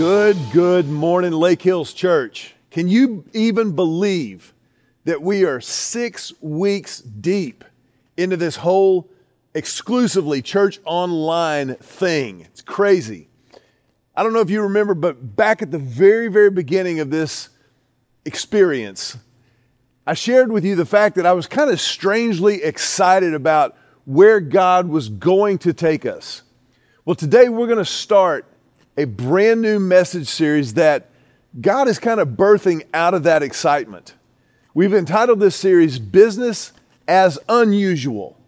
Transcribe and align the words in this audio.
Good, 0.00 0.38
good 0.50 0.88
morning, 0.88 1.30
Lake 1.30 1.60
Hills 1.60 1.92
Church. 1.92 2.54
Can 2.70 2.88
you 2.88 3.22
even 3.34 3.76
believe 3.76 4.54
that 5.04 5.20
we 5.20 5.44
are 5.44 5.60
six 5.60 6.32
weeks 6.40 7.02
deep 7.02 7.66
into 8.16 8.38
this 8.38 8.56
whole 8.56 9.10
exclusively 9.52 10.40
church 10.40 10.80
online 10.86 11.74
thing? 11.74 12.40
It's 12.40 12.62
crazy. 12.62 13.28
I 14.16 14.22
don't 14.22 14.32
know 14.32 14.40
if 14.40 14.48
you 14.48 14.62
remember, 14.62 14.94
but 14.94 15.36
back 15.36 15.60
at 15.60 15.70
the 15.70 15.78
very, 15.78 16.28
very 16.28 16.50
beginning 16.50 17.00
of 17.00 17.10
this 17.10 17.50
experience, 18.24 19.18
I 20.06 20.14
shared 20.14 20.50
with 20.50 20.64
you 20.64 20.76
the 20.76 20.86
fact 20.86 21.16
that 21.16 21.26
I 21.26 21.34
was 21.34 21.46
kind 21.46 21.68
of 21.68 21.78
strangely 21.78 22.62
excited 22.62 23.34
about 23.34 23.76
where 24.06 24.40
God 24.40 24.88
was 24.88 25.10
going 25.10 25.58
to 25.58 25.74
take 25.74 26.06
us. 26.06 26.40
Well, 27.04 27.16
today 27.16 27.50
we're 27.50 27.66
going 27.66 27.76
to 27.76 27.84
start 27.84 28.49
a 28.96 29.04
brand 29.04 29.62
new 29.62 29.78
message 29.78 30.28
series 30.28 30.74
that 30.74 31.10
God 31.60 31.88
is 31.88 31.98
kind 31.98 32.20
of 32.20 32.28
birthing 32.28 32.84
out 32.94 33.14
of 33.14 33.24
that 33.24 33.42
excitement. 33.42 34.14
We've 34.74 34.94
entitled 34.94 35.40
this 35.40 35.56
series 35.56 35.98
Business 35.98 36.72
as 37.08 37.38
Unusual 37.48 38.38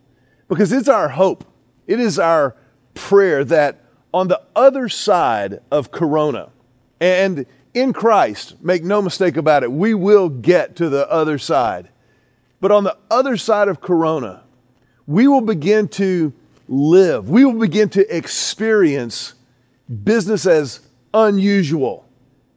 because 0.48 0.72
it's 0.72 0.88
our 0.88 1.08
hope. 1.08 1.44
It 1.86 1.98
is 1.98 2.18
our 2.18 2.54
prayer 2.94 3.44
that 3.44 3.84
on 4.14 4.28
the 4.28 4.40
other 4.54 4.88
side 4.88 5.60
of 5.70 5.90
Corona 5.90 6.50
and 7.00 7.46
in 7.74 7.92
Christ, 7.92 8.62
make 8.62 8.84
no 8.84 9.00
mistake 9.00 9.36
about 9.36 9.62
it, 9.62 9.72
we 9.72 9.94
will 9.94 10.28
get 10.28 10.76
to 10.76 10.88
the 10.88 11.10
other 11.10 11.38
side. 11.38 11.88
But 12.60 12.70
on 12.70 12.84
the 12.84 12.96
other 13.10 13.36
side 13.36 13.68
of 13.68 13.80
Corona, 13.80 14.44
we 15.06 15.26
will 15.26 15.40
begin 15.40 15.88
to 15.88 16.32
live, 16.68 17.28
we 17.28 17.44
will 17.44 17.58
begin 17.58 17.88
to 17.90 18.16
experience 18.16 19.34
business 19.92 20.46
as 20.46 20.80
unusual. 21.14 22.06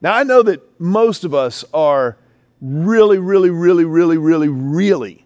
Now, 0.02 0.16
I 0.16 0.24
know 0.24 0.44
that 0.44 0.62
most 0.80 1.24
of 1.24 1.34
us 1.34 1.66
are 1.74 2.18
really, 2.62 3.18
really, 3.18 3.50
really, 3.50 3.86
really, 3.86 4.18
really, 4.18 4.48
really 4.48 5.26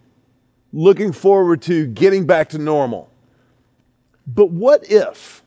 looking 0.71 1.11
forward 1.11 1.61
to 1.63 1.87
getting 1.87 2.25
back 2.25 2.49
to 2.49 2.57
normal. 2.57 3.09
But 4.27 4.51
what 4.51 4.89
if, 4.91 5.43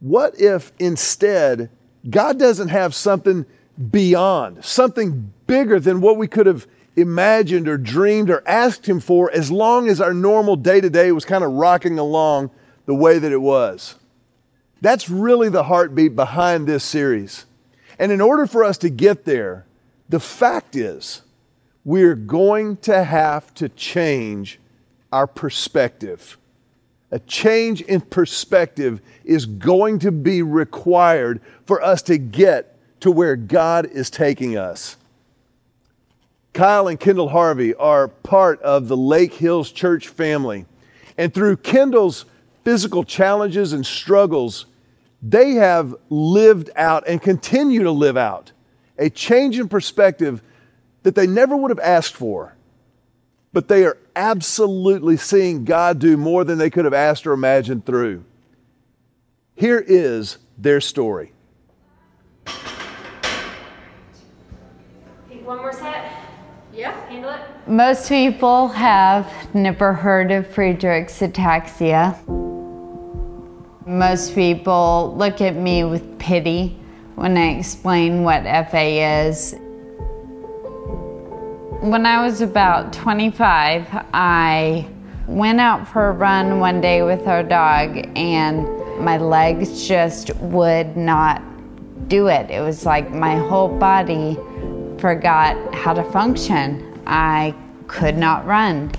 what 0.00 0.40
if 0.40 0.72
instead 0.78 1.70
God 2.08 2.38
doesn't 2.38 2.68
have 2.68 2.94
something 2.94 3.44
beyond, 3.90 4.64
something 4.64 5.32
bigger 5.46 5.78
than 5.78 6.00
what 6.00 6.16
we 6.16 6.26
could 6.26 6.46
have 6.46 6.66
imagined 6.96 7.68
or 7.68 7.76
dreamed 7.76 8.30
or 8.30 8.42
asked 8.46 8.88
Him 8.88 9.00
for 9.00 9.30
as 9.30 9.50
long 9.50 9.88
as 9.88 10.00
our 10.00 10.14
normal 10.14 10.56
day 10.56 10.80
to 10.80 10.90
day 10.90 11.12
was 11.12 11.24
kind 11.24 11.44
of 11.44 11.52
rocking 11.52 11.98
along 11.98 12.50
the 12.86 12.94
way 12.94 13.18
that 13.18 13.32
it 13.32 13.40
was? 13.40 13.96
That's 14.80 15.10
really 15.10 15.48
the 15.48 15.64
heartbeat 15.64 16.14
behind 16.14 16.66
this 16.66 16.84
series. 16.84 17.46
And 17.98 18.12
in 18.12 18.20
order 18.20 18.46
for 18.46 18.62
us 18.62 18.78
to 18.78 18.90
get 18.90 19.24
there, 19.24 19.66
the 20.08 20.20
fact 20.20 20.76
is 20.76 21.22
we're 21.84 22.14
going 22.14 22.76
to 22.78 23.02
have 23.02 23.52
to 23.54 23.68
change 23.68 24.60
our 25.12 25.26
perspective. 25.26 26.36
A 27.10 27.18
change 27.20 27.80
in 27.82 28.02
perspective 28.02 29.00
is 29.24 29.46
going 29.46 29.98
to 30.00 30.12
be 30.12 30.42
required 30.42 31.40
for 31.64 31.82
us 31.82 32.02
to 32.02 32.18
get 32.18 32.76
to 33.00 33.10
where 33.10 33.36
God 33.36 33.86
is 33.86 34.10
taking 34.10 34.56
us. 34.56 34.96
Kyle 36.52 36.88
and 36.88 36.98
Kendall 36.98 37.28
Harvey 37.28 37.74
are 37.74 38.08
part 38.08 38.60
of 38.62 38.88
the 38.88 38.96
Lake 38.96 39.34
Hills 39.34 39.70
Church 39.70 40.08
family. 40.08 40.66
And 41.16 41.32
through 41.32 41.58
Kendall's 41.58 42.24
physical 42.68 43.02
challenges 43.02 43.72
and 43.72 43.86
struggles, 43.86 44.66
they 45.22 45.52
have 45.52 45.94
lived 46.10 46.68
out 46.76 47.02
and 47.08 47.22
continue 47.22 47.82
to 47.82 47.90
live 47.90 48.18
out 48.18 48.52
a 48.98 49.08
change 49.08 49.58
in 49.58 49.66
perspective 49.70 50.42
that 51.02 51.14
they 51.14 51.26
never 51.26 51.56
would 51.56 51.70
have 51.70 51.78
asked 51.78 52.14
for. 52.14 52.54
But 53.54 53.68
they 53.68 53.86
are 53.86 53.96
absolutely 54.14 55.16
seeing 55.16 55.64
God 55.64 55.98
do 55.98 56.18
more 56.18 56.44
than 56.44 56.58
they 56.58 56.68
could 56.68 56.84
have 56.84 56.92
asked 56.92 57.26
or 57.26 57.32
imagined 57.32 57.86
through. 57.86 58.22
Here 59.54 59.82
is 59.88 60.36
their 60.58 60.82
story. 60.82 61.32
One 65.42 65.56
more 65.56 65.72
set. 65.72 66.12
Yeah, 66.74 66.92
handle 67.08 67.30
it. 67.30 67.40
Most 67.66 68.10
people 68.10 68.68
have 68.68 69.54
never 69.54 69.94
heard 69.94 70.30
of 70.30 70.46
Friedreich's 70.48 71.22
ataxia. 71.22 72.18
Most 73.98 74.36
people 74.36 75.12
look 75.16 75.40
at 75.40 75.56
me 75.56 75.82
with 75.82 76.20
pity 76.20 76.78
when 77.16 77.36
I 77.36 77.58
explain 77.58 78.22
what 78.22 78.44
FA 78.70 79.26
is. 79.26 79.56
When 81.80 82.06
I 82.06 82.22
was 82.22 82.40
about 82.40 82.92
25, 82.92 83.88
I 84.14 84.88
went 85.26 85.58
out 85.58 85.88
for 85.88 86.10
a 86.10 86.12
run 86.12 86.60
one 86.60 86.80
day 86.80 87.02
with 87.02 87.26
our 87.26 87.42
dog, 87.42 88.08
and 88.16 88.68
my 89.00 89.16
legs 89.16 89.88
just 89.88 90.32
would 90.36 90.96
not 90.96 91.42
do 92.06 92.28
it. 92.28 92.52
It 92.52 92.60
was 92.60 92.86
like 92.86 93.10
my 93.10 93.34
whole 93.34 93.66
body 93.66 94.38
forgot 95.00 95.74
how 95.74 95.92
to 95.92 96.04
function. 96.12 97.02
I 97.04 97.52
could 97.88 98.16
not 98.16 98.46
run. 98.46 98.92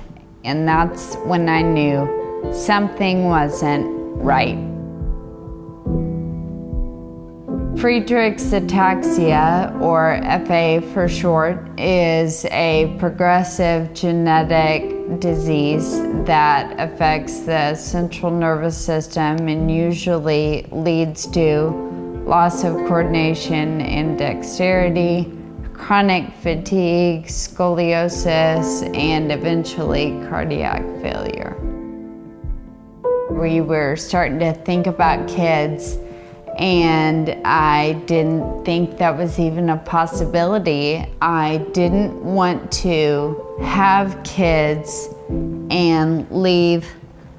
And 0.43 0.67
that's 0.67 1.15
when 1.23 1.47
I 1.47 1.61
knew 1.61 2.51
something 2.51 3.29
wasn't 3.29 3.87
right. 4.21 4.68
Friedreich's 7.79 8.51
ataxia, 8.51 9.73
or 9.79 10.19
FA 10.45 10.85
for 10.91 11.07
short, 11.07 11.79
is 11.79 12.43
a 12.51 12.93
progressive 12.99 13.93
genetic 13.93 15.21
disease 15.21 16.01
that 16.25 16.77
affects 16.77 17.39
the 17.39 17.73
central 17.75 18.31
nervous 18.31 18.77
system 18.77 19.47
and 19.47 19.71
usually 19.71 20.67
leads 20.71 21.25
to 21.27 21.69
loss 22.25 22.65
of 22.65 22.73
coordination 22.85 23.79
and 23.79 24.19
dexterity, 24.19 25.31
chronic 25.71 26.33
fatigue, 26.33 27.27
scoliosis, 27.27 28.93
and 28.93 29.31
eventually 29.31 30.19
cardiac 30.27 30.83
failure. 31.01 31.55
We 33.31 33.61
were 33.61 33.95
starting 33.95 34.39
to 34.39 34.51
think 34.51 34.85
about 34.85 35.29
kids 35.29 35.97
and 36.57 37.29
I 37.45 37.93
didn't 38.05 38.65
think 38.65 38.97
that 38.97 39.17
was 39.17 39.39
even 39.39 39.69
a 39.69 39.77
possibility. 39.77 41.05
I 41.21 41.57
didn't 41.73 42.23
want 42.23 42.71
to 42.83 43.57
have 43.61 44.21
kids 44.23 45.09
and 45.29 46.29
leave 46.31 46.87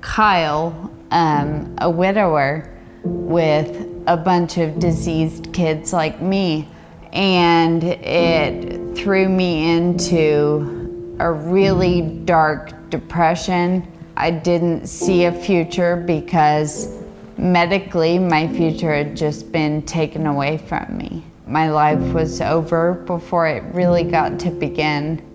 Kyle, 0.00 0.91
um, 1.10 1.75
a 1.78 1.91
widower, 1.91 2.71
with 3.03 3.87
a 4.06 4.16
bunch 4.16 4.59
of 4.59 4.78
diseased 4.78 5.53
kids 5.53 5.92
like 5.92 6.21
me. 6.21 6.69
And 7.12 7.82
it 7.84 8.97
threw 8.97 9.28
me 9.28 9.77
into 9.77 11.16
a 11.19 11.31
really 11.31 12.03
dark 12.25 12.91
depression. 12.91 13.87
I 14.16 14.31
didn't 14.31 14.87
see 14.87 15.25
a 15.25 15.32
future 15.32 15.97
because 15.97 17.00
medically, 17.41 18.19
my 18.19 18.47
future 18.49 18.95
had 18.95 19.17
just 19.17 19.51
been 19.51 19.83
taken 19.83 20.27
away 20.27 20.59
from 20.59 20.97
me. 20.97 21.25
My 21.47 21.71
life 21.71 22.01
was 22.12 22.41
over 22.41 22.95
before 23.06 23.49
it 23.49 23.65
really 23.75 24.05
got 24.05 24.39
to 24.41 24.51
begin. 24.51 25.27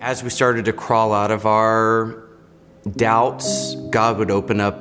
As 0.00 0.22
we 0.22 0.28
started 0.28 0.66
to 0.66 0.72
crawl 0.72 1.12
out 1.14 1.30
of 1.30 1.46
our 1.46 2.28
doubts, 2.96 3.74
God 3.90 4.18
would 4.18 4.30
open 4.30 4.60
up 4.60 4.80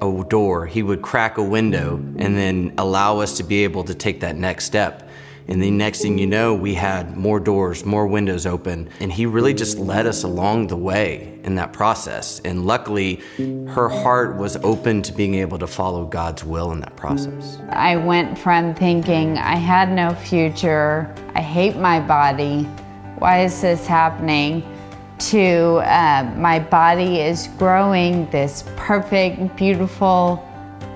a 0.00 0.24
door, 0.28 0.66
He 0.66 0.82
would 0.82 1.02
crack 1.02 1.38
a 1.38 1.42
window, 1.42 1.96
and 1.96 2.36
then 2.36 2.74
allow 2.78 3.20
us 3.20 3.36
to 3.36 3.42
be 3.42 3.62
able 3.64 3.84
to 3.84 3.94
take 3.94 4.20
that 4.20 4.36
next 4.36 4.64
step. 4.64 5.08
And 5.48 5.62
the 5.62 5.70
next 5.70 6.00
thing 6.02 6.18
you 6.18 6.26
know, 6.26 6.54
we 6.54 6.74
had 6.74 7.16
more 7.16 7.38
doors, 7.38 7.84
more 7.84 8.06
windows 8.06 8.46
open. 8.46 8.88
And 9.00 9.12
he 9.12 9.26
really 9.26 9.54
just 9.54 9.78
led 9.78 10.06
us 10.06 10.22
along 10.22 10.68
the 10.68 10.76
way 10.76 11.38
in 11.44 11.54
that 11.56 11.72
process. 11.72 12.40
And 12.44 12.64
luckily, 12.64 13.20
her 13.68 13.88
heart 13.88 14.36
was 14.36 14.56
open 14.56 15.02
to 15.02 15.12
being 15.12 15.34
able 15.34 15.58
to 15.58 15.66
follow 15.66 16.06
God's 16.06 16.44
will 16.44 16.72
in 16.72 16.80
that 16.80 16.96
process. 16.96 17.58
I 17.70 17.96
went 17.96 18.38
from 18.38 18.74
thinking 18.74 19.36
I 19.36 19.56
had 19.56 19.92
no 19.92 20.14
future, 20.14 21.14
I 21.34 21.42
hate 21.42 21.76
my 21.76 22.00
body, 22.00 22.66
why 23.18 23.44
is 23.44 23.60
this 23.60 23.86
happening? 23.86 24.62
To 25.30 25.76
uh, 25.84 26.30
my 26.36 26.58
body 26.58 27.20
is 27.20 27.48
growing 27.56 28.28
this 28.30 28.64
perfect, 28.76 29.56
beautiful, 29.56 30.46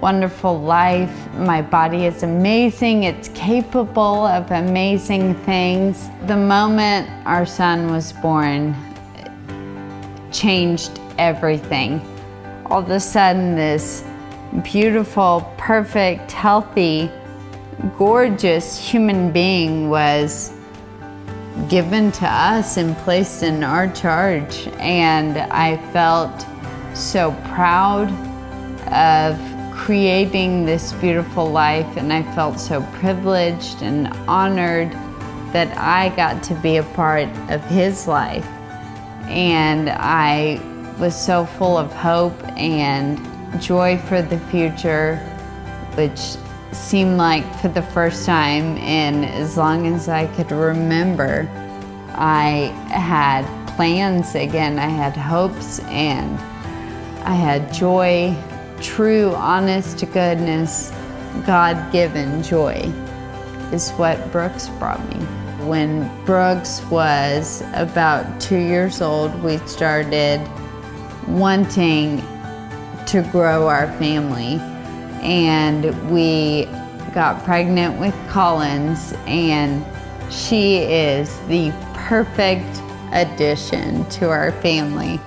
wonderful 0.01 0.61
life. 0.61 1.13
My 1.35 1.61
body 1.61 2.05
is 2.05 2.23
amazing. 2.23 3.05
It's 3.05 3.29
capable 3.31 4.27
of 4.27 4.51
amazing 4.51 5.35
things. 5.45 6.09
The 6.27 6.37
moment 6.37 7.09
our 7.27 7.45
son 7.45 7.91
was 7.91 8.13
born 8.13 8.77
changed 10.31 11.01
everything. 11.19 12.01
All 12.67 12.81
of 12.81 12.91
a 12.91 13.01
sudden, 13.01 13.57
this 13.57 14.05
beautiful, 14.63 15.53
perfect, 15.57 16.31
healthy, 16.31 17.11
gorgeous 17.97 18.79
human 18.79 19.33
being 19.33 19.91
was 19.91 20.53
given 21.69 22.13
to 22.13 22.27
us 22.27 22.77
and 22.77 22.97
placed 22.99 23.43
in 23.43 23.65
our 23.65 23.91
charge. 23.93 24.69
And 24.79 25.39
I 25.39 25.77
felt 25.93 26.47
so 26.95 27.33
proud 27.47 28.11
of 28.93 29.58
creating 29.79 30.67
this 30.67 30.93
beautiful 30.95 31.51
life, 31.51 31.97
and 31.97 32.13
I 32.13 32.23
felt 32.35 32.61
so 32.61 32.83
privileged 33.01 33.81
and 33.81 34.09
honored 34.29 34.93
that 35.53 35.75
I 35.79 36.15
got 36.15 36.43
to 36.45 36.55
be 36.57 36.77
a 36.77 36.83
part 36.83 37.29
of 37.49 37.65
his 37.65 38.07
life. 38.07 38.45
And 39.29 39.89
I 39.89 40.61
was 40.99 41.15
so 41.17 41.47
full 41.47 41.79
of 41.79 41.91
hope 41.93 42.37
and 42.59 43.19
joy 43.63 43.97
for 43.97 44.21
the 44.21 44.39
future, 44.51 45.17
which 45.95 46.37
seemed 46.73 47.17
like 47.17 47.45
for 47.61 47.69
the 47.69 47.83
first 47.83 48.27
time 48.27 48.77
in 48.77 49.25
as 49.25 49.57
long 49.57 49.87
as 49.87 50.09
I 50.09 50.27
could 50.35 50.51
remember, 50.51 51.49
I 52.13 52.75
had 52.91 53.47
plans 53.77 54.35
again, 54.35 54.79
I 54.79 54.89
had 54.89 55.17
hopes, 55.17 55.79
and 55.85 56.39
I 57.27 57.35
had 57.35 57.73
joy, 57.73 58.37
true, 58.81 59.35
honest 59.35 59.99
to 59.99 60.07
goodness, 60.07 60.93
God 61.47 61.93
given 61.93 62.43
joy 62.43 62.93
is 63.73 63.91
what 63.93 64.33
Brooks 64.33 64.69
brought 64.79 65.07
me. 65.09 65.17
When 65.67 66.09
Brooks 66.25 66.83
was 66.91 67.63
about 67.75 68.41
two 68.41 68.57
years 68.57 69.01
old, 69.01 69.35
we 69.43 69.59
started 69.59 70.41
wanting 71.27 72.19
to 73.07 73.29
grow 73.31 73.69
our 73.69 73.87
family. 73.99 74.61
And 75.21 76.11
we 76.11 76.67
got 77.13 77.45
pregnant 77.45 77.99
with 77.99 78.15
Collins, 78.29 79.13
and 79.27 79.85
she 80.33 80.77
is 80.79 81.37
the 81.49 81.73
perfect 81.95 82.81
addition 83.13 84.09
to 84.11 84.31
our 84.31 84.53
family. 84.63 85.21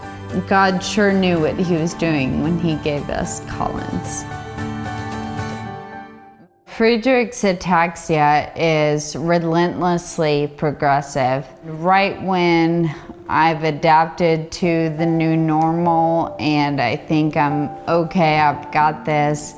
God 0.48 0.80
sure 0.80 1.12
knew 1.12 1.40
what 1.40 1.58
He 1.58 1.76
was 1.76 1.94
doing 1.94 2.42
when 2.42 2.58
He 2.60 2.76
gave 2.78 3.10
us 3.10 3.42
Collins. 3.50 4.24
Friedreich's 6.66 7.44
ataxia 7.44 8.52
is 8.56 9.16
relentlessly 9.16 10.52
progressive. 10.56 11.46
Right 11.64 12.20
when 12.24 12.96
I've 13.28 13.64
adapted 13.66 14.52
to 14.54 14.90
the 14.98 15.06
new 15.06 15.36
normal 15.36 16.36
and 16.40 16.82
I 16.82 16.96
think 16.96 17.36
I'm 17.36 17.70
okay, 17.88 18.40
I've 18.40 18.72
got 18.72 19.06
this, 19.06 19.54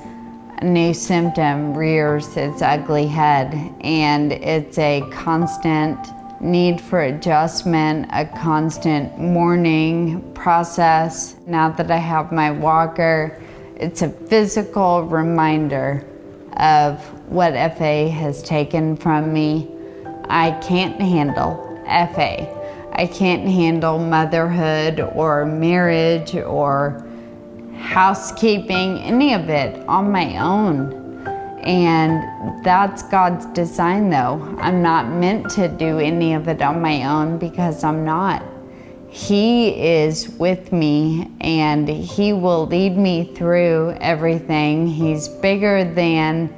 a 0.58 0.66
new 0.66 0.94
symptom 0.94 1.78
rears 1.78 2.36
its 2.36 2.62
ugly 2.62 3.06
head 3.06 3.54
and 3.82 4.34
it's 4.34 4.78
a 4.78 5.02
constant 5.12 6.00
need 6.44 6.82
for 6.82 7.02
adjustment, 7.02 8.08
a 8.12 8.26
constant 8.26 9.18
mourning 9.18 10.34
process. 10.34 11.36
Now 11.48 11.70
that 11.70 11.90
I 11.90 11.98
have 11.98 12.32
my 12.32 12.52
walker, 12.52 13.42
it's 13.76 14.02
a 14.02 14.10
physical 14.10 15.04
reminder 15.04 16.06
of 16.58 17.00
what 17.30 17.54
FA 17.78 18.10
has 18.10 18.44
taken 18.44 18.96
from 18.96 19.34
me. 19.34 19.70
I 20.30 20.52
can't 20.62 21.00
handle 21.02 21.82
FA. 21.86 22.60
I 22.94 23.08
can't 23.08 23.48
handle 23.48 23.98
motherhood 23.98 25.00
or 25.00 25.46
marriage 25.46 26.36
or 26.36 27.08
housekeeping, 27.76 29.00
any 29.00 29.34
of 29.34 29.50
it 29.50 29.84
on 29.88 30.12
my 30.12 30.38
own. 30.38 31.03
And 31.64 32.64
that's 32.64 33.04
God's 33.04 33.46
design, 33.48 34.10
though. 34.10 34.56
I'm 34.60 34.82
not 34.82 35.10
meant 35.10 35.50
to 35.52 35.68
do 35.68 36.00
any 36.00 36.34
of 36.34 36.48
it 36.48 36.62
on 36.62 36.82
my 36.82 37.06
own 37.08 37.38
because 37.38 37.84
I'm 37.84 38.04
not. 38.04 38.44
He 39.10 39.70
is 39.70 40.28
with 40.28 40.74
me 40.74 41.32
and 41.40 41.88
He 41.88 42.34
will 42.34 42.66
lead 42.66 42.98
me 42.98 43.34
through 43.36 43.96
everything. 44.02 44.88
He's 44.88 45.28
bigger 45.28 45.84
than 45.84 46.50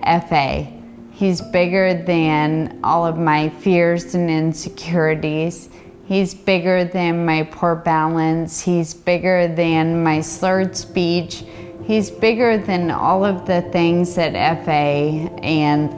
FA. 0.00 0.66
He's 1.10 1.40
bigger 1.40 2.02
than 2.04 2.78
all 2.84 3.04
of 3.04 3.18
my 3.18 3.48
fears 3.48 4.14
and 4.14 4.30
insecurities. 4.30 5.68
He's 6.06 6.34
bigger 6.34 6.84
than 6.84 7.24
my 7.24 7.44
poor 7.44 7.74
balance. 7.74 8.60
He's 8.60 8.94
bigger 8.94 9.48
than 9.48 10.02
my 10.02 10.20
slurred 10.20 10.76
speech. 10.76 11.44
He's 11.86 12.10
bigger 12.10 12.56
than 12.56 12.90
all 12.90 13.26
of 13.26 13.46
the 13.46 13.60
things 13.70 14.14
that 14.14 14.32
FA 14.64 15.30
and 15.44 15.92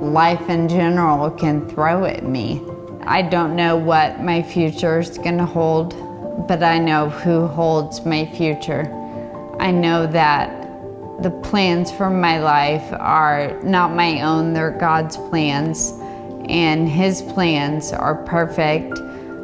life 0.00 0.48
in 0.48 0.68
general 0.68 1.28
can 1.28 1.68
throw 1.68 2.04
at 2.04 2.24
me. 2.24 2.62
I 3.02 3.22
don't 3.22 3.56
know 3.56 3.76
what 3.76 4.22
my 4.22 4.42
future 4.42 5.00
is 5.00 5.18
going 5.18 5.38
to 5.38 5.44
hold, 5.44 5.96
but 6.46 6.62
I 6.62 6.78
know 6.78 7.10
who 7.10 7.48
holds 7.48 8.06
my 8.06 8.26
future. 8.26 8.86
I 9.58 9.72
know 9.72 10.06
that 10.06 10.62
the 11.20 11.32
plans 11.42 11.90
for 11.90 12.08
my 12.08 12.38
life 12.38 12.92
are 12.92 13.60
not 13.64 13.94
my 13.94 14.22
own, 14.22 14.52
they're 14.52 14.70
God's 14.70 15.16
plans, 15.16 15.94
and 16.48 16.88
His 16.88 17.22
plans 17.22 17.92
are 17.92 18.22
perfect. 18.24 18.96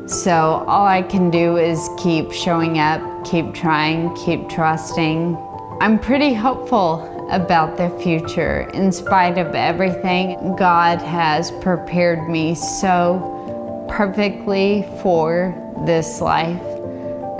So 0.09 0.65
all 0.69 0.87
I 0.87 1.03
can 1.03 1.31
do 1.31 1.57
is 1.57 1.89
keep 1.99 2.31
showing 2.31 2.79
up, 2.79 3.25
keep 3.25 3.55
trying, 3.55 4.15
keep 4.15 4.49
trusting. 4.49 5.37
I'm 5.81 6.01
pretty 6.01 6.35
hopeful 6.35 7.29
about 7.31 7.77
the 7.77 7.89
future. 8.03 8.63
In 8.75 8.91
spite 8.91 9.39
of 9.39 9.55
everything, 9.55 10.57
God 10.57 11.01
has 11.01 11.53
prepared 11.61 12.29
me 12.29 12.57
so 12.57 13.87
perfectly 13.89 14.85
for 15.03 15.55
this 15.87 16.21
life. 16.21 16.61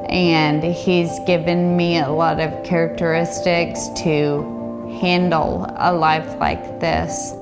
And 0.09 0.63
He's 0.63 1.11
given 1.27 1.77
me 1.77 1.99
a 1.99 2.11
lot 2.11 2.39
of 2.39 2.63
characteristics 2.63 3.89
to 4.03 4.89
handle 5.01 5.67
a 5.77 5.93
life 5.93 6.39
like 6.39 6.79
this. 6.79 7.33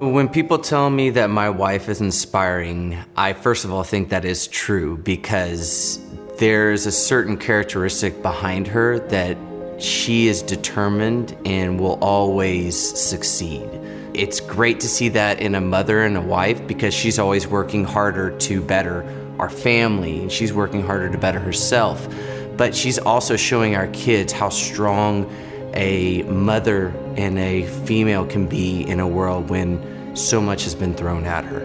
When 0.00 0.30
people 0.30 0.58
tell 0.60 0.88
me 0.88 1.10
that 1.10 1.28
my 1.28 1.50
wife 1.50 1.90
is 1.90 2.00
inspiring, 2.00 2.96
I 3.16 3.34
first 3.34 3.66
of 3.66 3.72
all 3.72 3.84
think 3.84 4.08
that 4.08 4.24
is 4.24 4.46
true 4.48 4.96
because 4.96 6.00
there's 6.38 6.86
a 6.86 6.92
certain 6.92 7.36
characteristic 7.36 8.22
behind 8.22 8.66
her 8.68 8.98
that 9.08 9.36
she 9.78 10.28
is 10.28 10.42
determined 10.42 11.36
and 11.44 11.80
will 11.80 11.98
always 12.02 12.76
succeed. 12.76 13.68
It's 14.14 14.40
great 14.40 14.80
to 14.80 14.88
see 14.88 15.08
that 15.10 15.40
in 15.40 15.54
a 15.54 15.60
mother 15.60 16.02
and 16.02 16.16
a 16.16 16.20
wife 16.20 16.66
because 16.66 16.92
she's 16.92 17.18
always 17.18 17.46
working 17.46 17.84
harder 17.84 18.36
to 18.38 18.60
better 18.60 19.06
our 19.38 19.48
family 19.48 20.22
and 20.22 20.32
she's 20.32 20.52
working 20.52 20.82
harder 20.82 21.08
to 21.08 21.18
better 21.18 21.38
herself. 21.38 22.08
But 22.56 22.74
she's 22.74 22.98
also 22.98 23.36
showing 23.36 23.76
our 23.76 23.86
kids 23.88 24.32
how 24.32 24.48
strong 24.48 25.30
a 25.74 26.22
mother 26.24 26.88
and 27.16 27.38
a 27.38 27.66
female 27.84 28.26
can 28.26 28.48
be 28.48 28.82
in 28.82 28.98
a 28.98 29.06
world 29.06 29.48
when 29.48 30.16
so 30.16 30.40
much 30.40 30.64
has 30.64 30.74
been 30.74 30.94
thrown 30.94 31.24
at 31.24 31.44
her. 31.44 31.60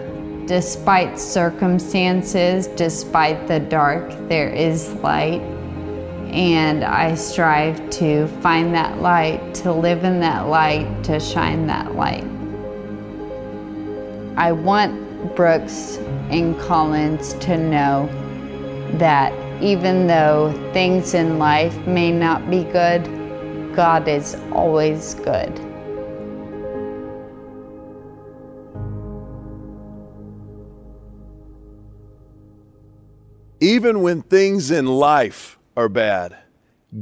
Despite 0.46 1.18
circumstances, 1.18 2.68
despite 2.68 3.48
the 3.48 3.58
dark, 3.58 4.08
there 4.28 4.50
is 4.50 4.92
light. 4.94 5.40
And 6.32 6.84
I 6.84 7.14
strive 7.14 7.90
to 7.90 8.26
find 8.40 8.74
that 8.74 9.00
light, 9.00 9.54
to 9.56 9.72
live 9.72 10.04
in 10.04 10.20
that 10.20 10.48
light, 10.48 11.04
to 11.04 11.20
shine 11.20 11.66
that 11.68 11.94
light. 11.94 12.24
I 14.36 14.52
want 14.52 15.36
Brooks 15.36 15.98
and 16.30 16.58
Collins 16.58 17.34
to 17.34 17.56
know 17.56 18.08
that 18.98 19.32
even 19.62 20.06
though 20.06 20.52
things 20.72 21.14
in 21.14 21.38
life 21.38 21.76
may 21.86 22.10
not 22.10 22.50
be 22.50 22.64
good, 22.64 23.04
God 23.74 24.08
is 24.08 24.34
always 24.52 25.14
good. 25.14 25.52
Even 33.60 34.02
when 34.02 34.22
things 34.22 34.70
in 34.70 34.86
life 34.86 35.58
are 35.76 35.88
bad, 35.88 36.36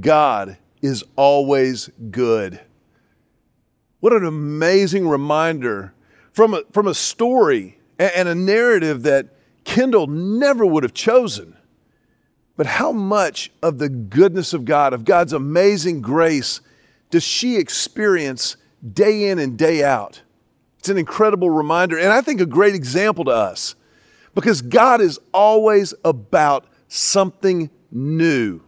God 0.00 0.56
is 0.80 1.04
always 1.16 1.90
good. 2.10 2.60
What 4.00 4.12
an 4.12 4.24
amazing 4.24 5.06
reminder 5.06 5.94
from 6.32 6.54
a, 6.54 6.62
from 6.72 6.88
a 6.88 6.94
story 6.94 7.78
and 7.98 8.28
a 8.28 8.34
narrative 8.34 9.02
that 9.04 9.28
Kendall 9.64 10.06
never 10.08 10.66
would 10.66 10.82
have 10.82 10.94
chosen. 10.94 11.56
But 12.56 12.66
how 12.66 12.92
much 12.92 13.50
of 13.62 13.78
the 13.78 13.88
goodness 13.88 14.52
of 14.52 14.64
God, 14.64 14.92
of 14.92 15.04
God's 15.04 15.32
amazing 15.32 16.00
grace, 16.00 16.60
does 17.10 17.22
she 17.22 17.56
experience 17.56 18.56
day 18.92 19.28
in 19.28 19.38
and 19.38 19.56
day 19.56 19.84
out? 19.84 20.22
It's 20.78 20.88
an 20.88 20.98
incredible 20.98 21.48
reminder, 21.48 21.96
and 21.96 22.08
I 22.08 22.22
think 22.22 22.40
a 22.40 22.46
great 22.46 22.74
example 22.74 23.24
to 23.26 23.30
us 23.30 23.76
because 24.34 24.62
God 24.62 25.00
is 25.00 25.20
always 25.32 25.94
about 26.04 26.66
something 26.88 27.70
new. 27.92 28.60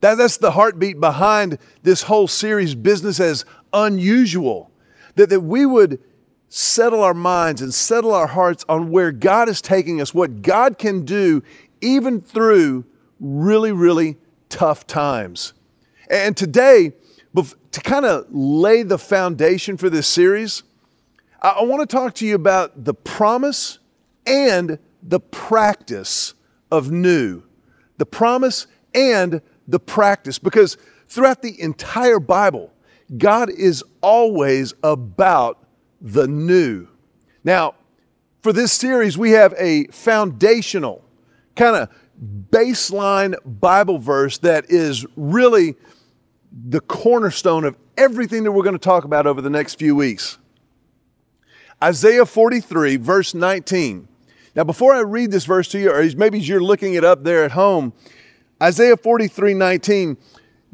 That, 0.00 0.16
that's 0.16 0.36
the 0.36 0.50
heartbeat 0.50 1.00
behind 1.00 1.58
this 1.82 2.02
whole 2.02 2.26
series, 2.26 2.74
Business 2.74 3.20
as 3.20 3.44
Unusual. 3.72 4.70
That, 5.14 5.30
that 5.30 5.40
we 5.40 5.64
would 5.64 6.00
settle 6.48 7.02
our 7.02 7.14
minds 7.14 7.62
and 7.62 7.72
settle 7.72 8.12
our 8.12 8.26
hearts 8.26 8.64
on 8.68 8.90
where 8.90 9.12
God 9.12 9.48
is 9.48 9.62
taking 9.62 10.00
us, 10.00 10.12
what 10.12 10.42
God 10.42 10.78
can 10.78 11.04
do 11.04 11.42
even 11.80 12.20
through 12.20 12.84
really, 13.20 13.72
really 13.72 14.16
tough 14.48 14.86
times. 14.86 15.54
And 16.10 16.36
today, 16.36 16.92
to 17.34 17.80
kind 17.80 18.04
of 18.04 18.26
lay 18.30 18.82
the 18.82 18.98
foundation 18.98 19.76
for 19.76 19.88
this 19.88 20.06
series, 20.06 20.62
I 21.40 21.62
want 21.62 21.88
to 21.88 21.96
talk 21.96 22.14
to 22.16 22.26
you 22.26 22.34
about 22.34 22.84
the 22.84 22.94
promise 22.94 23.78
and 24.26 24.78
the 25.02 25.20
practice 25.20 26.34
of 26.70 26.90
new. 26.90 27.42
The 27.98 28.06
promise 28.06 28.66
and 28.94 29.40
the 29.68 29.80
practice, 29.80 30.38
because 30.38 30.76
throughout 31.08 31.42
the 31.42 31.60
entire 31.60 32.18
Bible, 32.18 32.72
God 33.16 33.50
is 33.50 33.84
always 34.00 34.74
about 34.82 35.58
the 36.00 36.26
new. 36.26 36.88
Now, 37.44 37.74
for 38.40 38.52
this 38.52 38.72
series, 38.72 39.16
we 39.16 39.32
have 39.32 39.54
a 39.56 39.86
foundational 39.86 41.04
kind 41.54 41.76
of 41.76 41.88
baseline 42.50 43.34
Bible 43.44 43.98
verse 43.98 44.38
that 44.38 44.70
is 44.70 45.06
really 45.16 45.76
the 46.52 46.80
cornerstone 46.80 47.64
of 47.64 47.76
everything 47.96 48.44
that 48.44 48.52
we're 48.52 48.64
going 48.64 48.74
to 48.74 48.78
talk 48.78 49.04
about 49.04 49.26
over 49.26 49.40
the 49.40 49.50
next 49.50 49.78
few 49.78 49.94
weeks. 49.94 50.38
Isaiah 51.82 52.26
43, 52.26 52.96
verse 52.96 53.34
19. 53.34 54.08
Now, 54.54 54.64
before 54.64 54.94
I 54.94 55.00
read 55.00 55.30
this 55.30 55.46
verse 55.46 55.68
to 55.68 55.78
you, 55.78 55.90
or 55.90 56.04
maybe 56.16 56.38
you're 56.38 56.62
looking 56.62 56.94
it 56.94 57.04
up 57.04 57.24
there 57.24 57.44
at 57.44 57.52
home, 57.52 57.94
Isaiah 58.62 58.96
43, 58.96 59.54
19, 59.54 60.16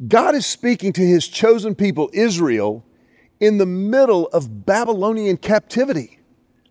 God 0.06 0.34
is 0.34 0.46
speaking 0.46 0.92
to 0.94 1.00
his 1.00 1.28
chosen 1.28 1.74
people, 1.74 2.10
Israel, 2.12 2.84
in 3.40 3.58
the 3.58 3.66
middle 3.66 4.26
of 4.28 4.66
Babylonian 4.66 5.36
captivity. 5.36 6.18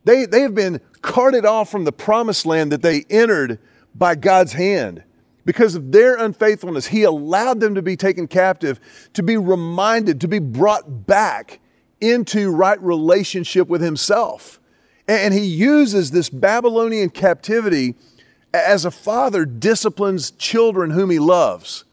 They, 0.04 0.26
they 0.26 0.42
have 0.42 0.56
been 0.56 0.82
carted 1.02 1.46
off 1.46 1.70
from 1.70 1.86
the 1.86 1.92
promised 1.92 2.46
land 2.46 2.72
that 2.72 2.82
they 2.82 3.06
entered 3.10 3.60
by 3.96 4.16
God's 4.16 4.54
hand. 4.54 5.04
Because 5.46 5.76
of 5.76 5.94
their 5.94 6.18
unfaithfulness, 6.18 6.88
He 6.88 7.04
allowed 7.04 7.62
them 7.62 7.76
to 7.76 7.82
be 7.82 7.96
taken 7.96 8.28
captive, 8.28 8.80
to 9.14 9.24
be 9.24 9.38
reminded, 9.38 10.20
to 10.22 10.28
be 10.28 10.40
brought 10.40 11.08
back 11.08 11.62
into 12.02 12.52
right 12.52 12.82
relationship 12.82 13.70
with 13.70 13.82
Himself. 13.82 14.60
And 15.08 15.34
He 15.34 15.46
uses 15.46 16.12
this 16.12 16.30
Babylonian 16.30 17.10
captivity 17.10 17.96
as 18.54 18.86
a 18.86 18.92
father 18.92 19.46
disciplines 19.46 20.32
children 20.32 20.92
whom 20.92 21.10
He 21.10 21.20
loves. 21.20 21.86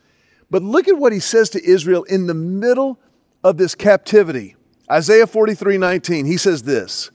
But 0.51 0.63
look 0.63 0.89
at 0.89 0.99
what 0.99 1.13
He 1.13 1.21
says 1.21 1.51
to 1.51 1.65
Israel 1.65 2.05
in 2.05 2.27
the 2.27 2.35
middle 2.35 2.99
of 3.43 3.57
this 3.57 3.75
captivity. 3.75 4.57
Isaiah 4.91 5.27
43 5.27 5.79
19, 5.79 6.27
He 6.27 6.37
says 6.37 6.63
this. 6.65 7.11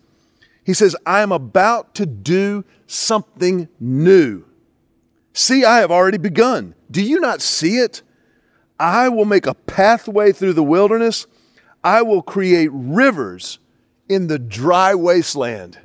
He 0.64 0.74
says, 0.74 0.96
I 1.06 1.22
am 1.22 1.32
about 1.32 1.96
to 1.96 2.06
do 2.06 2.64
something 2.86 3.68
new. 3.80 4.46
See, 5.34 5.64
I 5.64 5.80
have 5.80 5.92
already 5.92 6.18
begun. 6.18 6.76
Do 6.92 7.02
you 7.02 7.20
not 7.20 7.42
see 7.42 7.78
it? 7.78 8.02
I 8.80 9.10
will 9.10 9.26
make 9.26 9.48
a 9.48 9.54
pathway 9.54 10.32
through 10.32 10.54
the 10.54 10.64
wilderness. 10.64 11.28
I 11.84 12.02
will 12.02 12.22
create 12.22 12.70
rivers 12.72 13.60
in 14.08 14.28
the 14.28 14.40
dry 14.40 14.96
wasteland. 14.96 15.80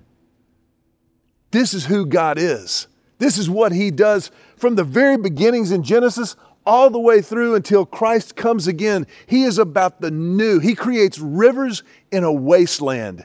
This 1.54 1.72
is 1.72 1.86
who 1.86 2.04
God 2.04 2.36
is. 2.36 2.88
This 3.18 3.38
is 3.38 3.48
what 3.48 3.70
He 3.70 3.92
does 3.92 4.32
from 4.56 4.74
the 4.74 4.82
very 4.82 5.16
beginnings 5.16 5.70
in 5.70 5.84
Genesis 5.84 6.34
all 6.66 6.90
the 6.90 6.98
way 6.98 7.22
through 7.22 7.54
until 7.54 7.86
Christ 7.86 8.34
comes 8.34 8.66
again. 8.66 9.06
He 9.28 9.44
is 9.44 9.56
about 9.56 10.00
the 10.00 10.10
new. 10.10 10.58
He 10.58 10.74
creates 10.74 11.20
rivers 11.20 11.84
in 12.10 12.24
a 12.24 12.32
wasteland. 12.32 13.24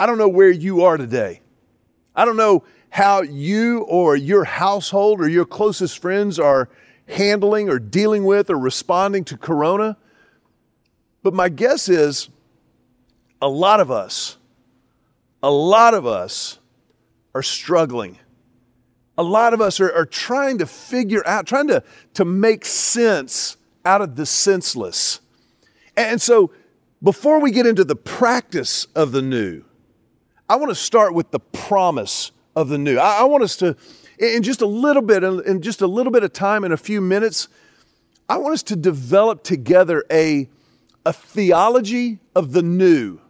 I 0.00 0.06
don't 0.06 0.18
know 0.18 0.28
where 0.28 0.50
you 0.50 0.82
are 0.82 0.96
today. 0.96 1.40
I 2.16 2.24
don't 2.24 2.36
know 2.36 2.64
how 2.88 3.22
you 3.22 3.82
or 3.82 4.16
your 4.16 4.42
household 4.42 5.20
or 5.20 5.28
your 5.28 5.44
closest 5.44 6.00
friends 6.00 6.36
are 6.40 6.68
handling 7.06 7.68
or 7.68 7.78
dealing 7.78 8.24
with 8.24 8.50
or 8.50 8.58
responding 8.58 9.22
to 9.26 9.36
corona. 9.36 9.96
But 11.22 11.32
my 11.32 11.48
guess 11.48 11.88
is 11.88 12.28
a 13.40 13.48
lot 13.48 13.78
of 13.78 13.92
us, 13.92 14.36
a 15.46 15.50
lot 15.50 15.94
of 15.94 16.06
us 16.06 16.58
are 17.32 17.42
struggling. 17.42 18.18
A 19.16 19.22
lot 19.22 19.54
of 19.54 19.60
us 19.60 19.78
are, 19.78 19.92
are 19.94 20.04
trying 20.04 20.58
to 20.58 20.66
figure 20.66 21.24
out, 21.24 21.46
trying 21.46 21.68
to, 21.68 21.84
to 22.14 22.24
make 22.24 22.64
sense 22.64 23.56
out 23.84 24.00
of 24.00 24.16
the 24.16 24.26
senseless. 24.26 25.20
And 25.96 26.20
so, 26.20 26.50
before 27.00 27.40
we 27.40 27.52
get 27.52 27.64
into 27.64 27.84
the 27.84 27.94
practice 27.94 28.86
of 28.96 29.12
the 29.12 29.22
new, 29.22 29.62
I 30.48 30.56
want 30.56 30.70
to 30.70 30.74
start 30.74 31.14
with 31.14 31.30
the 31.30 31.38
promise 31.38 32.32
of 32.56 32.68
the 32.68 32.76
new. 32.76 32.98
I, 32.98 33.20
I 33.20 33.24
want 33.24 33.44
us 33.44 33.54
to, 33.58 33.76
in 34.18 34.42
just 34.42 34.62
a 34.62 34.66
little 34.66 35.02
bit, 35.02 35.22
in 35.22 35.62
just 35.62 35.80
a 35.80 35.86
little 35.86 36.10
bit 36.10 36.24
of 36.24 36.32
time, 36.32 36.64
in 36.64 36.72
a 36.72 36.76
few 36.76 37.00
minutes, 37.00 37.46
I 38.28 38.38
want 38.38 38.54
us 38.54 38.64
to 38.64 38.74
develop 38.74 39.44
together 39.44 40.04
a, 40.10 40.48
a 41.04 41.12
theology 41.12 42.18
of 42.34 42.50
the 42.50 42.62
new, 42.62 43.20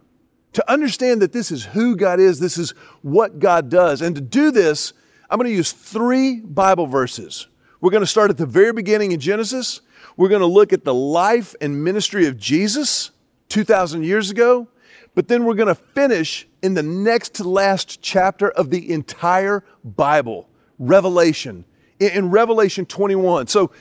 to 0.53 0.71
understand 0.71 1.21
that 1.21 1.33
this 1.33 1.51
is 1.51 1.65
who 1.65 1.95
God 1.95 2.19
is, 2.19 2.39
this 2.39 2.57
is 2.57 2.71
what 3.01 3.39
God 3.39 3.69
does. 3.69 4.01
And 4.01 4.15
to 4.15 4.21
do 4.21 4.51
this, 4.51 4.93
I'm 5.29 5.37
going 5.37 5.49
to 5.49 5.55
use 5.55 5.71
three 5.71 6.39
Bible 6.39 6.87
verses. 6.87 7.47
We're 7.81 7.91
going 7.91 8.01
to 8.01 8.07
start 8.07 8.29
at 8.29 8.37
the 8.37 8.45
very 8.45 8.73
beginning 8.73 9.11
in 9.11 9.19
Genesis. 9.19 9.81
We're 10.15 10.29
going 10.29 10.41
to 10.41 10.47
look 10.47 10.73
at 10.73 10.83
the 10.83 10.93
life 10.93 11.53
and 11.61 11.83
ministry 11.83 12.25
of 12.27 12.37
Jesus 12.37 13.11
2,000 13.49 14.03
years 14.03 14.31
ago. 14.31 14.67
But 15.13 15.27
then 15.27 15.45
we're 15.45 15.55
going 15.55 15.67
to 15.67 15.75
finish 15.75 16.47
in 16.61 16.73
the 16.75 16.83
next 16.83 17.35
to 17.35 17.43
last 17.43 18.01
chapter 18.01 18.49
of 18.49 18.69
the 18.69 18.91
entire 18.91 19.63
Bible, 19.83 20.47
Revelation, 20.79 21.65
in 21.99 22.29
Revelation 22.29 22.85
21. 22.85 23.47
So 23.47 23.71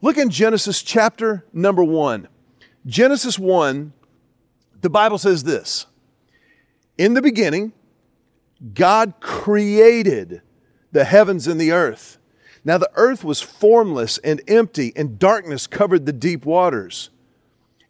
look 0.00 0.16
in 0.16 0.30
Genesis 0.30 0.82
chapter 0.82 1.44
number 1.52 1.84
one. 1.84 2.28
Genesis 2.86 3.38
1, 3.38 3.92
the 4.80 4.88
Bible 4.88 5.18
says 5.18 5.44
this 5.44 5.86
In 6.98 7.14
the 7.14 7.22
beginning, 7.22 7.72
God 8.74 9.14
created 9.20 10.42
the 10.90 11.04
heavens 11.04 11.46
and 11.46 11.60
the 11.60 11.72
earth. 11.72 12.18
Now 12.64 12.76
the 12.76 12.90
earth 12.96 13.22
was 13.22 13.40
formless 13.40 14.18
and 14.18 14.42
empty, 14.48 14.92
and 14.96 15.18
darkness 15.18 15.66
covered 15.66 16.04
the 16.04 16.12
deep 16.12 16.44
waters. 16.44 17.10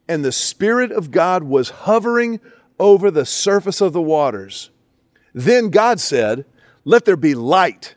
And 0.06 0.24
the 0.24 0.32
Spirit 0.32 0.92
of 0.92 1.10
God 1.10 1.42
was 1.42 1.70
hovering 1.70 2.40
over 2.78 3.10
the 3.10 3.26
surface 3.26 3.80
of 3.80 3.92
the 3.92 4.02
waters. 4.02 4.70
Then 5.34 5.70
God 5.70 6.00
said, 6.00 6.44
Let 6.84 7.06
there 7.06 7.16
be 7.16 7.34
light. 7.34 7.94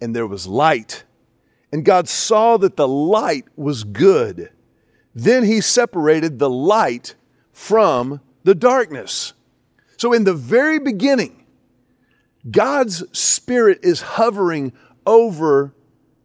And 0.00 0.14
there 0.14 0.26
was 0.26 0.46
light. 0.46 1.04
And 1.72 1.84
God 1.84 2.08
saw 2.08 2.56
that 2.58 2.76
the 2.76 2.88
light 2.88 3.46
was 3.56 3.84
good. 3.84 4.50
Then 5.14 5.44
he 5.44 5.60
separated 5.60 6.38
the 6.38 6.48
light 6.48 7.16
from 7.52 8.20
the 8.44 8.54
darkness. 8.54 9.34
So, 9.98 10.12
in 10.12 10.24
the 10.24 10.34
very 10.34 10.78
beginning, 10.78 11.44
God's 12.50 13.04
Spirit 13.18 13.80
is 13.82 14.00
hovering 14.00 14.72
over 15.06 15.74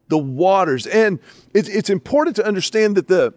the 0.09 0.17
waters. 0.17 0.85
And 0.85 1.19
it's, 1.53 1.89
important 1.89 2.35
to 2.35 2.45
understand 2.45 2.95
that 2.97 3.07
the, 3.07 3.33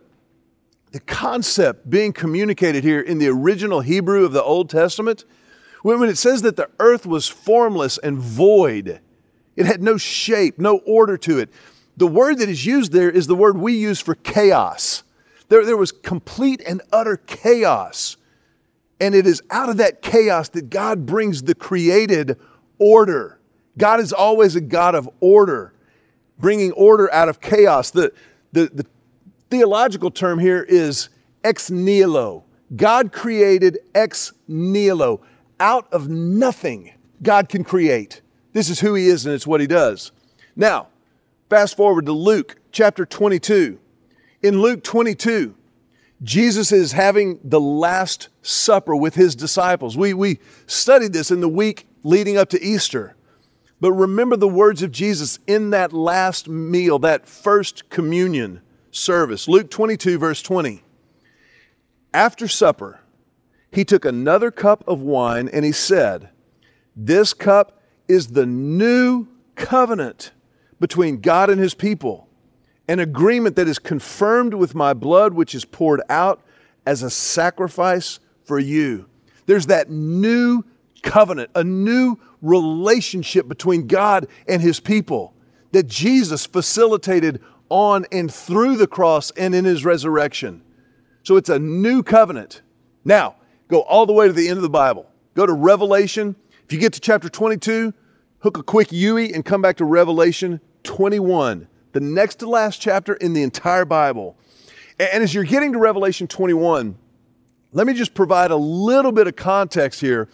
the 0.92 1.00
concept 1.00 1.88
being 1.88 2.12
communicated 2.12 2.84
here 2.84 3.00
in 3.00 3.18
the 3.18 3.28
original 3.28 3.80
Hebrew 3.80 4.24
of 4.24 4.32
the 4.32 4.42
Old 4.42 4.68
Testament, 4.68 5.24
when 5.82 6.02
it 6.02 6.18
says 6.18 6.42
that 6.42 6.56
the 6.56 6.68
earth 6.80 7.06
was 7.06 7.28
formless 7.28 7.96
and 7.96 8.18
void, 8.18 9.00
it 9.56 9.64
had 9.64 9.82
no 9.82 9.96
shape, 9.96 10.58
no 10.58 10.78
order 10.78 11.16
to 11.18 11.38
it. 11.38 11.48
The 11.96 12.06
word 12.06 12.38
that 12.38 12.48
is 12.50 12.66
used 12.66 12.92
there 12.92 13.10
is 13.10 13.26
the 13.26 13.34
word 13.34 13.56
we 13.56 13.74
use 13.74 14.00
for 14.00 14.14
chaos. 14.14 15.02
There, 15.48 15.64
there 15.64 15.78
was 15.78 15.92
complete 15.92 16.60
and 16.66 16.82
utter 16.92 17.16
chaos. 17.16 18.18
And 19.00 19.14
it 19.14 19.26
is 19.26 19.42
out 19.50 19.68
of 19.68 19.76
that 19.76 20.02
chaos 20.02 20.48
that 20.50 20.70
God 20.70 21.06
brings 21.06 21.42
the 21.42 21.54
created 21.54 22.38
order. 22.78 23.38
God 23.76 24.00
is 24.00 24.12
always 24.12 24.56
a 24.56 24.60
God 24.60 24.94
of 24.94 25.08
order, 25.20 25.74
bringing 26.38 26.72
order 26.72 27.12
out 27.12 27.28
of 27.28 27.40
chaos. 27.40 27.90
The, 27.90 28.12
the, 28.52 28.70
the 28.72 28.86
theological 29.50 30.10
term 30.10 30.38
here 30.38 30.62
is 30.62 31.10
ex 31.44 31.70
nihilo. 31.70 32.44
God 32.74 33.12
created 33.12 33.78
ex 33.94 34.32
nihilo. 34.48 35.20
Out 35.60 35.92
of 35.92 36.08
nothing, 36.08 36.92
God 37.22 37.48
can 37.48 37.64
create. 37.64 38.22
This 38.52 38.68
is 38.68 38.80
who 38.80 38.94
He 38.94 39.08
is 39.08 39.26
and 39.26 39.34
it's 39.34 39.46
what 39.46 39.60
He 39.60 39.66
does. 39.66 40.12
Now, 40.54 40.88
fast 41.48 41.76
forward 41.76 42.06
to 42.06 42.12
Luke 42.12 42.56
chapter 42.72 43.06
22. 43.06 43.78
In 44.42 44.60
Luke 44.60 44.82
22, 44.82 45.54
Jesus 46.22 46.72
is 46.72 46.92
having 46.92 47.38
the 47.44 47.60
Last 47.60 48.28
Supper 48.42 48.96
with 48.96 49.14
His 49.14 49.34
disciples. 49.34 49.96
We, 49.96 50.14
we 50.14 50.38
studied 50.66 51.12
this 51.12 51.30
in 51.30 51.40
the 51.40 51.48
week 51.48 51.86
leading 52.02 52.36
up 52.36 52.48
to 52.50 52.62
Easter. 52.62 53.16
But 53.80 53.92
remember 53.92 54.36
the 54.36 54.48
words 54.48 54.82
of 54.82 54.90
Jesus 54.90 55.38
in 55.46 55.70
that 55.70 55.92
last 55.92 56.48
meal, 56.48 56.98
that 57.00 57.28
first 57.28 57.90
communion 57.90 58.62
service. 58.90 59.46
Luke 59.48 59.70
22, 59.70 60.18
verse 60.18 60.40
20. 60.40 60.82
After 62.14 62.48
supper, 62.48 63.00
he 63.70 63.84
took 63.84 64.06
another 64.06 64.50
cup 64.50 64.82
of 64.88 65.02
wine 65.02 65.50
and 65.52 65.64
he 65.64 65.72
said, 65.72 66.30
This 66.94 67.34
cup 67.34 67.82
is 68.08 68.28
the 68.28 68.46
new 68.46 69.28
covenant 69.54 70.32
between 70.80 71.20
God 71.20 71.50
and 71.50 71.60
his 71.60 71.74
people, 71.74 72.25
an 72.88 73.00
agreement 73.00 73.56
that 73.56 73.68
is 73.68 73.78
confirmed 73.78 74.54
with 74.54 74.74
my 74.74 74.92
blood, 74.92 75.34
which 75.34 75.54
is 75.54 75.64
poured 75.64 76.02
out 76.08 76.42
as 76.86 77.02
a 77.02 77.10
sacrifice 77.10 78.20
for 78.44 78.58
you. 78.58 79.06
There's 79.46 79.66
that 79.66 79.90
new 79.90 80.64
covenant, 81.02 81.50
a 81.54 81.64
new 81.64 82.16
relationship 82.42 83.48
between 83.48 83.86
God 83.86 84.26
and 84.48 84.62
his 84.62 84.80
people 84.80 85.34
that 85.72 85.86
Jesus 85.86 86.46
facilitated 86.46 87.40
on 87.68 88.06
and 88.12 88.32
through 88.32 88.76
the 88.76 88.86
cross 88.86 89.30
and 89.32 89.54
in 89.54 89.64
his 89.64 89.84
resurrection. 89.84 90.62
So 91.22 91.36
it's 91.36 91.48
a 91.48 91.58
new 91.58 92.02
covenant. 92.02 92.62
Now, 93.04 93.36
go 93.68 93.80
all 93.82 94.06
the 94.06 94.12
way 94.12 94.28
to 94.28 94.32
the 94.32 94.48
end 94.48 94.58
of 94.58 94.62
the 94.62 94.70
Bible. 94.70 95.10
Go 95.34 95.44
to 95.44 95.52
Revelation. 95.52 96.36
If 96.64 96.72
you 96.72 96.78
get 96.78 96.92
to 96.94 97.00
chapter 97.00 97.28
22, 97.28 97.92
hook 98.40 98.58
a 98.58 98.62
quick 98.62 98.92
UE 98.92 99.32
and 99.34 99.44
come 99.44 99.60
back 99.60 99.76
to 99.78 99.84
Revelation 99.84 100.60
21, 100.84 101.66
the 101.96 102.00
next 102.00 102.40
to 102.40 102.46
last 102.46 102.78
chapter 102.78 103.14
in 103.14 103.32
the 103.32 103.42
entire 103.42 103.86
Bible. 103.86 104.36
And 105.00 105.22
as 105.22 105.32
you're 105.32 105.44
getting 105.44 105.72
to 105.72 105.78
Revelation 105.78 106.26
21, 106.26 106.94
let 107.72 107.86
me 107.86 107.94
just 107.94 108.12
provide 108.12 108.50
a 108.50 108.56
little 108.56 109.12
bit 109.12 109.26
of 109.26 109.34
context 109.34 110.02
here. 110.02 110.28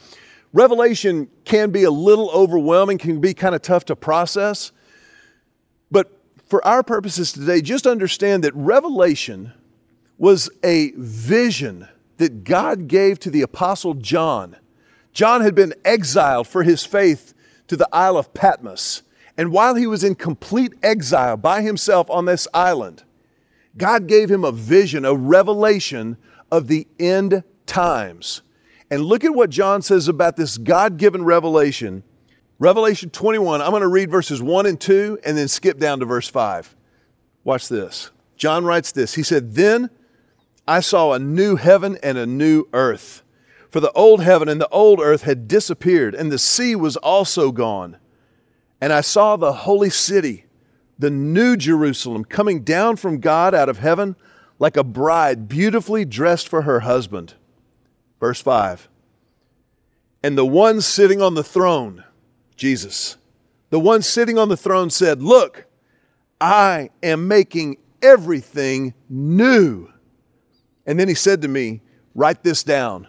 Revelation 0.52 1.28
can 1.44 1.70
be 1.70 1.84
a 1.84 1.90
little 1.92 2.30
overwhelming, 2.30 2.98
can 2.98 3.20
be 3.20 3.32
kind 3.32 3.54
of 3.54 3.62
tough 3.62 3.84
to 3.84 3.94
process. 3.94 4.72
But 5.88 6.10
for 6.48 6.66
our 6.66 6.82
purposes 6.82 7.32
today, 7.32 7.60
just 7.60 7.86
understand 7.86 8.42
that 8.42 8.56
Revelation 8.56 9.52
was 10.18 10.50
a 10.64 10.90
vision 10.96 11.86
that 12.16 12.42
God 12.42 12.88
gave 12.88 13.20
to 13.20 13.30
the 13.30 13.42
Apostle 13.42 13.94
John. 13.94 14.56
John 15.12 15.42
had 15.42 15.54
been 15.54 15.74
exiled 15.84 16.48
for 16.48 16.64
his 16.64 16.84
faith 16.84 17.34
to 17.68 17.76
the 17.76 17.88
Isle 17.92 18.16
of 18.16 18.34
Patmos. 18.34 19.02
And 19.42 19.50
while 19.50 19.74
he 19.74 19.88
was 19.88 20.04
in 20.04 20.14
complete 20.14 20.72
exile 20.84 21.36
by 21.36 21.62
himself 21.62 22.08
on 22.08 22.26
this 22.26 22.46
island, 22.54 23.02
God 23.76 24.06
gave 24.06 24.30
him 24.30 24.44
a 24.44 24.52
vision, 24.52 25.04
a 25.04 25.16
revelation 25.16 26.16
of 26.52 26.68
the 26.68 26.86
end 27.00 27.42
times. 27.66 28.42
And 28.88 29.04
look 29.04 29.24
at 29.24 29.34
what 29.34 29.50
John 29.50 29.82
says 29.82 30.06
about 30.06 30.36
this 30.36 30.58
God 30.58 30.96
given 30.96 31.24
revelation. 31.24 32.04
Revelation 32.60 33.10
21, 33.10 33.60
I'm 33.60 33.70
going 33.70 33.82
to 33.82 33.88
read 33.88 34.12
verses 34.12 34.40
1 34.40 34.64
and 34.64 34.80
2 34.80 35.18
and 35.24 35.36
then 35.36 35.48
skip 35.48 35.76
down 35.76 35.98
to 35.98 36.06
verse 36.06 36.28
5. 36.28 36.76
Watch 37.42 37.68
this. 37.68 38.12
John 38.36 38.64
writes 38.64 38.92
this 38.92 39.16
He 39.16 39.24
said, 39.24 39.54
Then 39.56 39.90
I 40.68 40.78
saw 40.78 41.14
a 41.14 41.18
new 41.18 41.56
heaven 41.56 41.98
and 42.00 42.16
a 42.16 42.26
new 42.26 42.68
earth. 42.72 43.24
For 43.70 43.80
the 43.80 43.90
old 43.90 44.22
heaven 44.22 44.48
and 44.48 44.60
the 44.60 44.68
old 44.68 45.00
earth 45.00 45.22
had 45.22 45.48
disappeared, 45.48 46.14
and 46.14 46.30
the 46.30 46.38
sea 46.38 46.76
was 46.76 46.96
also 46.96 47.50
gone. 47.50 47.96
And 48.82 48.92
I 48.92 49.00
saw 49.00 49.36
the 49.36 49.52
holy 49.52 49.90
city, 49.90 50.46
the 50.98 51.08
new 51.08 51.56
Jerusalem, 51.56 52.24
coming 52.24 52.64
down 52.64 52.96
from 52.96 53.20
God 53.20 53.54
out 53.54 53.68
of 53.68 53.78
heaven 53.78 54.16
like 54.58 54.76
a 54.76 54.82
bride 54.82 55.46
beautifully 55.46 56.04
dressed 56.04 56.48
for 56.48 56.62
her 56.62 56.80
husband. 56.80 57.34
Verse 58.18 58.42
5 58.42 58.88
And 60.24 60.36
the 60.36 60.44
one 60.44 60.80
sitting 60.80 61.22
on 61.22 61.34
the 61.34 61.44
throne, 61.44 62.02
Jesus, 62.56 63.18
the 63.70 63.78
one 63.78 64.02
sitting 64.02 64.36
on 64.36 64.48
the 64.48 64.56
throne 64.56 64.90
said, 64.90 65.22
Look, 65.22 65.66
I 66.40 66.90
am 67.04 67.28
making 67.28 67.76
everything 68.02 68.94
new. 69.08 69.92
And 70.86 70.98
then 70.98 71.06
he 71.06 71.14
said 71.14 71.40
to 71.42 71.48
me, 71.48 71.82
Write 72.16 72.42
this 72.42 72.64
down, 72.64 73.06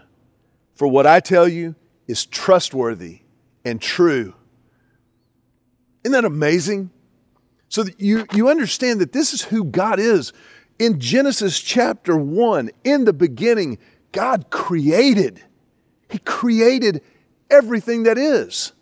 for 0.75 0.87
what 0.87 1.07
I 1.07 1.19
tell 1.19 1.47
you 1.47 1.73
is 2.07 2.27
trustworthy 2.27 3.21
and 3.65 3.81
true. 3.81 4.35
Isn't 6.03 6.13
that 6.13 6.25
amazing? 6.25 6.89
So 7.69 7.83
that 7.83 7.99
you, 7.99 8.25
you 8.33 8.49
understand 8.49 9.01
that 9.01 9.13
this 9.13 9.33
is 9.33 9.41
who 9.41 9.63
God 9.63 9.99
is. 9.99 10.33
In 10.79 10.99
Genesis 10.99 11.59
chapter 11.59 12.15
1, 12.15 12.71
in 12.83 13.05
the 13.05 13.13
beginning, 13.13 13.77
God 14.11 14.49
created. 14.49 15.41
He 16.09 16.19
created 16.19 17.01
everything 17.49 18.03
that 18.03 18.17
is. 18.17 18.73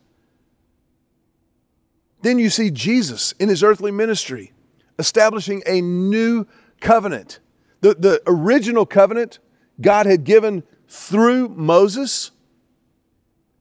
Then 2.21 2.37
you 2.37 2.49
see 2.49 2.69
Jesus 2.69 3.33
in 3.39 3.49
his 3.49 3.63
earthly 3.63 3.91
ministry 3.91 4.51
establishing 4.99 5.63
a 5.65 5.81
new 5.81 6.45
covenant. 6.79 7.39
The, 7.81 7.95
the 7.95 8.21
original 8.27 8.85
covenant 8.85 9.39
God 9.79 10.05
had 10.05 10.23
given 10.23 10.63
through 10.87 11.49
Moses. 11.49 12.31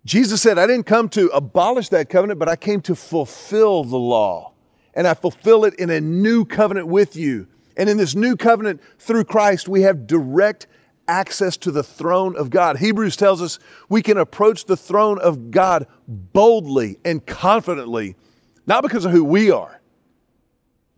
Jesus 0.05 0.41
said, 0.41 0.59
I 0.59 0.67
didn't 0.67 0.87
come 0.87 1.09
to 1.11 1.29
abolish 1.29 1.91
that 1.91 2.09
covenant, 2.09 2.39
but 2.39 2.49
I 2.49 2.57
came 2.57 2.81
to 2.83 2.95
fulfill 2.95 3.85
the 3.85 3.99
law. 3.99 4.53
And 4.95 5.07
I 5.07 5.15
fulfill 5.15 5.65
it 5.65 5.75
in 5.75 5.91
a 5.91 6.01
new 6.01 6.45
covenant 6.45 6.89
with 6.89 7.17
you. 7.17 7.47
And 7.77 7.89
in 7.89 7.97
this 7.97 8.15
new 8.15 8.37
covenant 8.37 8.81
through 8.99 9.25
Christ, 9.25 9.69
we 9.69 9.83
have 9.83 10.07
direct 10.07 10.67
access 11.07 11.57
to 11.59 11.71
the 11.71 11.83
throne 11.83 12.37
of 12.37 12.51
God. 12.51 12.79
Hebrews 12.79 13.17
tells 13.17 13.43
us 13.43 13.59
we 13.89 14.03
can 14.03 14.17
approach 14.17 14.65
the 14.65 14.77
throne 14.77 15.19
of 15.19 15.51
God 15.51 15.87
boldly 16.07 16.99
and 17.05 17.25
confidently, 17.25 18.17
not 18.67 18.83
because 18.83 19.05
of 19.05 19.13
who 19.13 19.25
we 19.25 19.51
are, 19.51 19.81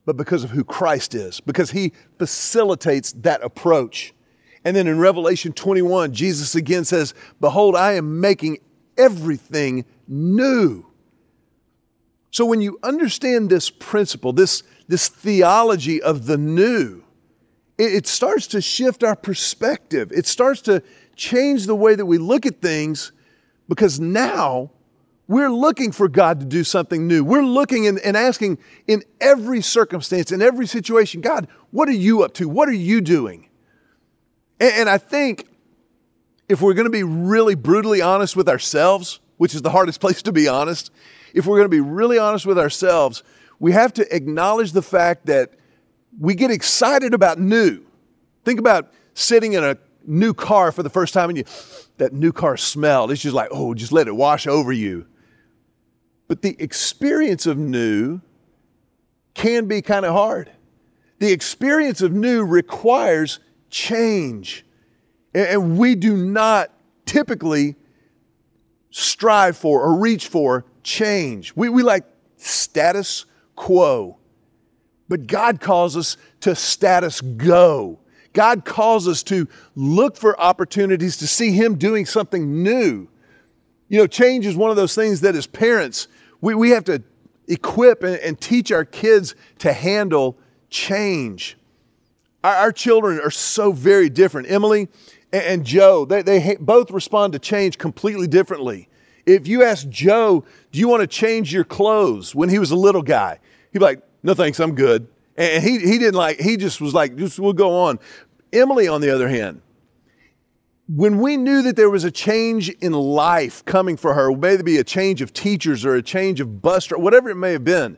but 0.05 0.17
because 0.17 0.45
of 0.45 0.51
who 0.51 0.65
Christ 0.65 1.15
is, 1.15 1.41
because 1.41 1.71
he 1.71 1.93
facilitates 2.19 3.13
that 3.13 3.43
approach. 3.43 4.15
And 4.65 4.77
then 4.77 4.87
in 4.87 4.99
Revelation 4.99 5.53
21, 5.53 6.13
Jesus 6.13 6.55
again 6.55 6.85
says, 6.85 7.15
Behold, 7.41 7.75
I 7.75 7.93
am 7.93 8.21
making 8.21 8.59
everything 9.03 9.85
new. 10.07 10.87
So 12.31 12.47
when 12.47 12.61
you 12.61 12.79
understand 12.83 13.51
this 13.51 13.69
principle, 13.69 14.33
this, 14.33 14.63
this 14.89 15.09
theology 15.09 16.01
of 16.01 16.27
the 16.27 16.39
new, 16.39 17.05
it, 17.79 18.07
starts 18.07 18.47
to 18.49 18.61
shift 18.61 19.03
our 19.03 19.17
perspective. 19.17 20.13
It 20.13 20.27
starts 20.27 20.63
to 20.63 20.83
change 21.17 21.67
the 21.67 21.75
way 21.75 21.95
that 21.95 22.07
we 22.07 22.19
look 22.19 22.47
at 22.47 22.61
things 22.61 23.13
because 23.69 24.01
now 24.01 24.71
we're 25.29 25.51
looking 25.51 25.93
for 25.93 26.09
God 26.09 26.41
to 26.41 26.47
do 26.47 26.65
something 26.65 27.07
new. 27.07 27.25
We're 27.25 27.45
looking 27.45 27.87
and, 27.87 27.99
and, 28.01 28.17
asking 28.17 28.59
in 28.87 29.03
every 29.21 29.61
circumstance, 29.63 30.33
in 30.33 30.43
every 30.43 30.67
situation, 30.67 31.21
God, 31.21 31.49
what 31.71 31.89
are 31.89 31.93
you 31.93 32.23
up 32.23 32.35
to? 32.35 32.49
What 32.49 32.69
are 32.69 32.75
you 32.75 33.01
doing? 33.01 33.49
And, 34.61 34.73
and 34.75 34.89
I 34.89 34.99
think 34.99 35.47
if 36.49 36.61
we're 36.61 36.75
going 36.75 36.87
to 36.87 36.91
be 36.91 37.03
really 37.03 37.55
brutally 37.55 38.01
honest 38.01 38.37
with 38.37 38.49
ourselves, 38.49 39.21
which 39.37 39.55
is 39.55 39.63
the 39.63 39.71
hardest 39.71 40.01
place 40.03 40.23
to 40.23 40.33
be 40.33 40.49
honest, 40.49 40.91
if 41.35 41.47
we're 41.47 41.57
going 41.57 41.67
to 41.67 41.77
be 41.77 41.81
really 41.81 42.19
honest 42.19 42.47
with 42.47 42.59
ourselves, 42.59 43.23
we 43.59 43.73
have 43.73 43.93
to 43.95 44.15
acknowledge 44.15 44.73
the 44.73 44.83
fact 44.83 45.27
that 45.27 45.53
we 46.19 46.35
get 46.35 46.51
excited 46.51 47.15
about 47.15 47.39
new. 47.39 47.83
Think 48.45 48.59
about 48.59 48.93
sitting 49.15 49.53
in 49.55 49.65
a 49.65 49.79
new 50.05 50.35
car 50.35 50.73
for 50.73 50.83
the 50.83 50.91
first 50.91 51.15
time 51.15 51.29
and 51.29 51.39
you 51.39 51.45
that 51.99 52.13
new 52.13 52.33
car 52.33 52.57
smell. 52.57 53.11
It's 53.11 53.23
just 53.23 53.35
like, 53.35 53.49
oh, 53.53 53.75
just 53.75 53.93
let 53.93 54.09
it 54.09 54.17
wash 54.17 54.47
over 54.47 54.73
you. 54.73 55.07
But 56.27 56.43
the 56.43 56.57
experience 56.59 57.47
of 57.47 57.59
new 57.59 58.21
can 59.35 59.67
be 59.67 59.83
kind 59.83 60.05
of 60.05 60.13
hard. 60.13 60.51
The 61.19 61.31
experience 61.31 62.01
of 62.01 62.13
new 62.13 62.45
requires 62.45 63.39
change. 63.71 64.65
And 65.35 65.79
we 65.79 65.95
do 65.95 66.17
not 66.17 66.71
typically 67.07 67.77
strive 68.91 69.57
for 69.57 69.83
or 69.83 69.99
reach 69.99 70.29
for 70.29 70.65
change. 70.83 71.55
We, 71.57 71.69
we 71.69 71.83
like 71.83 72.05
status 72.37 73.25
quo. 73.57 74.19
But 75.09 75.27
God 75.27 75.61
calls 75.61 75.97
us 75.97 76.17
to 76.41 76.55
status 76.55 77.21
go. 77.21 77.99
God 78.33 78.65
calls 78.65 79.07
us 79.07 79.23
to 79.25 79.47
look 79.75 80.17
for 80.17 80.39
opportunities 80.41 81.19
to 81.19 81.27
see 81.27 81.53
Him 81.53 81.77
doing 81.77 82.07
something 82.07 82.63
new. 82.63 83.09
You 83.89 83.99
know, 83.99 84.07
change 84.07 84.47
is 84.47 84.57
one 84.57 84.71
of 84.71 84.77
those 84.77 84.95
things 84.95 85.21
that 85.21 85.35
as 85.35 85.47
parents, 85.47 86.09
we, 86.41 86.55
we 86.55 86.71
have 86.71 86.85
to 86.85 87.03
equip 87.47 88.03
and, 88.03 88.17
and 88.17 88.41
teach 88.41 88.73
our 88.73 88.85
kids 88.85 89.35
to 89.59 89.73
handle 89.73 90.39
change. 90.71 91.59
Our, 92.43 92.55
our, 92.55 92.73
children 92.73 93.21
are 93.21 93.31
so 93.31 93.73
very 93.73 94.09
different. 94.09 94.51
Emily 94.51 94.89
and, 95.33 95.43
and 95.43 95.65
Joe, 95.65 96.05
they, 96.05 96.23
they 96.23 96.57
both 96.61 96.91
respond 96.91 97.33
to 97.33 97.39
change 97.39 97.79
completely 97.79 98.27
differently. 98.27 98.89
If 99.25 99.47
you 99.47 99.63
ask 99.63 99.89
Joe, 99.89 100.45
do 100.73 100.79
you 100.79 100.89
want 100.89 101.01
to 101.03 101.07
change 101.07 101.53
your 101.53 101.65
clothes 101.65 102.35
when 102.35 102.49
he 102.49 102.59
was 102.59 102.71
a 102.71 102.77
little 102.77 103.03
guy? 103.03 103.39
He'd 103.73 103.79
be 103.79 103.85
like, 103.85 104.03
no 104.23 104.35
thanks, 104.35 104.61
I'm 104.61 104.75
good. 104.75 105.07
And 105.37 105.63
he, 105.63 105.79
he 105.79 105.99
didn't 105.99 106.15
like, 106.15 106.41
he 106.41 106.57
just 106.57 106.81
was 106.81 106.93
like, 106.93 107.17
just 107.17 107.39
we'll 107.39 107.53
go 107.53 107.85
on. 107.85 107.99
Emily, 108.53 108.87
on 108.89 109.01
the 109.01 109.11
other 109.11 109.29
hand, 109.29 109.63
when 110.89 111.19
we 111.21 111.37
knew 111.37 111.63
that 111.63 111.77
there 111.77 111.89
was 111.89 112.05
a 112.05 112.11
change 112.11 112.69
in 112.69 112.93
life 112.93 113.65
coming 113.65 113.97
for 113.97 114.13
her, 114.13 114.35
maybe 114.35 114.63
be 114.63 114.79
a 114.79 114.85
change 114.85 115.23
of 115.23 115.33
teachers 115.33 115.87
or 115.87 115.95
a 115.95 116.03
change 116.03 116.41
of 116.41 116.61
bus, 116.61 116.93
or 116.93 116.99
whatever 116.99 117.31
it 117.31 117.37
may 117.37 117.53
have 117.53 117.65
been, 117.65 117.97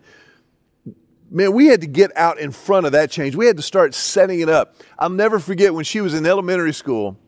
man, 1.30 1.52
we 1.52 1.66
had 1.66 1.80
to 1.80 1.88
get 1.88 2.16
out 2.16 2.38
in 2.38 2.52
front 2.52 2.86
of 2.86 2.92
that 2.92 3.10
change. 3.10 3.34
We 3.34 3.46
had 3.46 3.56
to 3.56 3.62
start 3.62 3.94
setting 3.94 4.40
it 4.40 4.48
up. 4.48 4.76
I'll 4.98 5.08
never 5.08 5.40
forget 5.40 5.74
when 5.74 5.84
she 5.84 6.00
was 6.00 6.14
in 6.14 6.24
elementary 6.24 6.74
school, 6.74 7.18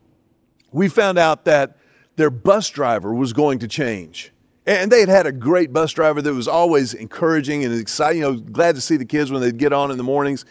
we 0.71 0.87
found 0.87 1.17
out 1.17 1.45
that 1.45 1.77
their 2.15 2.29
bus 2.29 2.69
driver 2.69 3.13
was 3.13 3.33
going 3.33 3.59
to 3.59 3.67
change. 3.67 4.31
And 4.65 4.91
they 4.91 4.99
had 4.99 5.09
had 5.09 5.25
a 5.25 5.31
great 5.31 5.71
bus 5.71 5.93
driver 5.93 6.21
that 6.21 6.33
was 6.33 6.47
always 6.47 6.93
encouraging 6.93 7.63
and 7.63 7.73
exciting, 7.73 8.21
you 8.21 8.27
know, 8.27 8.37
glad 8.37 8.75
to 8.75 8.81
see 8.81 8.97
the 8.97 9.05
kids 9.05 9.31
when 9.31 9.41
they'd 9.41 9.57
get 9.57 9.71
on 9.71 9.91
in 9.91 9.97
the 9.97 10.03
mornings. 10.03 10.43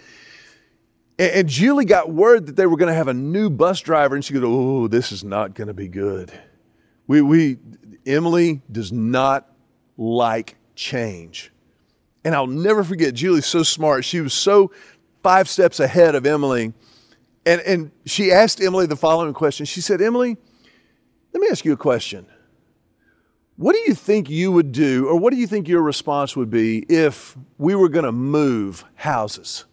And 1.19 1.49
Julie 1.49 1.85
got 1.85 2.11
word 2.11 2.47
that 2.47 2.57
they 2.57 2.67
were 2.67 2.77
going 2.77 2.89
to 2.91 2.95
have 2.95 3.09
a 3.09 3.15
new 3.15 3.51
bus 3.51 3.81
driver, 3.81 4.15
and 4.15 4.25
she 4.25 4.35
goes, 4.35 4.43
Oh, 4.45 4.87
this 4.87 5.13
is 5.13 5.25
not 5.25 5.55
going 5.55 5.69
to 5.69 5.75
be 5.75 5.89
good. 5.89 6.33
We, 7.07 7.23
we, 7.23 7.59
Emily 8.07 8.63
does 8.71 8.93
not 8.93 9.51
like 9.97 10.57
change. 10.75 11.53
And 12.25 12.35
I'll 12.35 12.47
never 12.47 12.85
forget, 12.85 13.15
Julie's 13.15 13.47
so 13.47 13.63
smart. 13.63 14.05
She 14.05 14.21
was 14.21 14.35
so 14.35 14.73
five 15.23 15.49
steps 15.49 15.81
ahead 15.81 16.15
of 16.15 16.27
Emily. 16.27 16.73
And, 17.47 17.61
and 17.61 17.91
she 18.05 18.33
asked 18.33 18.61
Emily 18.61 18.87
the 18.87 18.97
following 18.97 19.33
question. 19.33 19.65
She 19.65 19.81
said, 19.81 20.03
Emily, 20.03 20.37
let 21.33 21.41
me 21.41 21.47
ask 21.49 21.65
you 21.65 21.73
a 21.73 21.77
question. 21.77 22.27
What 23.57 23.73
do 23.73 23.79
you 23.79 23.95
think 23.95 24.29
you 24.29 24.53
would 24.53 24.73
do, 24.73 25.07
or 25.07 25.17
what 25.17 25.33
do 25.33 25.39
you 25.39 25.47
think 25.47 25.67
your 25.67 25.81
response 25.81 26.37
would 26.37 26.51
be 26.51 26.81
if 26.91 27.37
we 27.57 27.75
were 27.75 27.89
going 27.89 28.05
to 28.05 28.13
move 28.13 28.85
houses? 28.97 29.65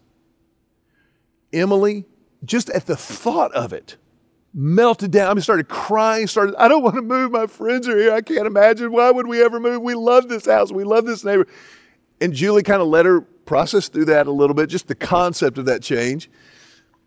Emily, 1.52 2.06
just 2.44 2.70
at 2.70 2.86
the 2.86 2.96
thought 2.96 3.52
of 3.52 3.72
it, 3.72 3.96
melted 4.54 5.10
down. 5.10 5.30
I 5.30 5.34
mean, 5.34 5.42
started 5.42 5.68
crying, 5.68 6.28
started, 6.28 6.54
I 6.56 6.68
don't 6.68 6.82
want 6.82 6.94
to 6.94 7.02
move. 7.02 7.32
My 7.32 7.46
friends 7.46 7.88
are 7.88 7.98
here. 7.98 8.14
I 8.14 8.22
can't 8.22 8.46
imagine. 8.46 8.92
Why 8.92 9.10
would 9.10 9.26
we 9.26 9.42
ever 9.42 9.58
move? 9.58 9.82
We 9.82 9.94
love 9.94 10.28
this 10.28 10.46
house. 10.46 10.70
We 10.70 10.84
love 10.84 11.04
this 11.06 11.24
neighbor. 11.24 11.46
And 12.20 12.32
Julie 12.32 12.62
kind 12.62 12.80
of 12.80 12.88
let 12.88 13.04
her 13.04 13.20
process 13.20 13.88
through 13.88 14.06
that 14.06 14.28
a 14.28 14.32
little 14.32 14.54
bit, 14.54 14.70
just 14.70 14.86
the 14.86 14.94
concept 14.94 15.58
of 15.58 15.66
that 15.66 15.82
change. 15.82 16.30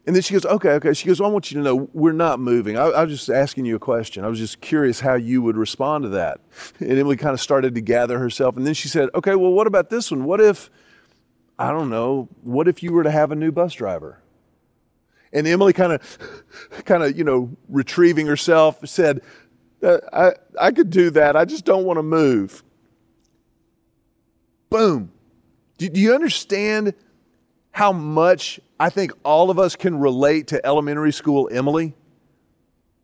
And 0.08 0.16
then 0.16 0.24
she 0.24 0.34
goes, 0.34 0.46
okay, 0.46 0.70
okay. 0.70 0.94
She 0.94 1.06
goes, 1.06 1.20
well, 1.20 1.30
I 1.30 1.34
want 1.34 1.52
you 1.52 1.58
to 1.58 1.64
know 1.64 1.90
we're 1.92 2.14
not 2.14 2.40
moving. 2.40 2.78
I, 2.78 2.86
I, 2.86 3.04
was 3.04 3.12
just 3.12 3.30
asking 3.30 3.66
you 3.66 3.76
a 3.76 3.80
question. 3.80 4.24
I 4.24 4.30
was 4.30 4.40
just 4.40 4.62
curious 4.62 5.02
how 5.02 5.16
you 5.16 5.42
would 5.42 5.58
respond 5.58 6.04
to 6.04 6.10
that. 6.12 6.40
And 6.80 6.98
Emily 6.98 7.18
kind 7.18 7.34
of 7.34 7.42
started 7.42 7.76
to 7.76 7.82
gather 7.82 8.18
herself. 8.18 8.56
And 8.56 8.66
then 8.66 8.74
she 8.74 8.88
said, 8.88 9.10
okay, 9.14 9.36
well, 9.36 9.52
what 9.52 9.68
about 9.68 9.90
this 9.90 10.10
one? 10.10 10.24
What 10.24 10.40
if, 10.40 10.72
I 11.60 11.72
don't 11.72 11.90
know, 11.90 12.30
what 12.42 12.70
if 12.70 12.82
you 12.82 12.94
were 12.94 13.04
to 13.04 13.12
have 13.12 13.34
a 13.34 13.36
new 13.36 13.52
bus 13.52 13.74
driver? 13.74 14.22
And 15.34 15.46
Emily 15.46 15.74
kind 15.74 15.92
of, 15.92 16.18
kind 16.86 17.04
of, 17.04 17.18
you 17.18 17.26
know, 17.26 17.52
retrieving 17.68 18.28
herself, 18.28 18.88
said, 18.88 19.22
uh, 19.84 19.98
I, 20.14 20.32
I 20.58 20.72
could 20.72 20.90
do 20.90 21.10
that. 21.10 21.36
I 21.36 21.44
just 21.44 21.66
don't 21.66 21.84
want 21.84 21.98
to 21.98 22.04
move. 22.04 22.64
Boom. 24.70 25.12
Do, 25.78 25.90
do 25.90 26.00
you 26.00 26.16
understand 26.16 26.94
how 27.72 27.92
much 27.92 28.62
I 28.80 28.90
think 28.90 29.12
all 29.24 29.50
of 29.50 29.58
us 29.58 29.76
can 29.76 30.00
relate 30.00 30.48
to 30.48 30.66
elementary 30.66 31.12
school 31.12 31.50
Emily? 31.52 31.96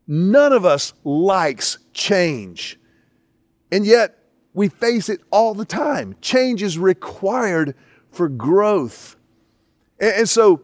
None 0.07 0.53
of 0.53 0.65
us 0.65 0.93
likes 1.03 1.79
change. 1.93 2.79
And 3.71 3.85
yet, 3.85 4.19
we 4.53 4.69
face 4.69 5.09
it 5.09 5.21
all 5.31 5.55
the 5.55 5.65
time. 5.65 6.15
Change 6.21 6.61
is 6.61 6.77
required 6.77 7.75
for 8.11 8.29
growth. 8.29 9.15
And, 9.99 10.29
so, 10.29 10.61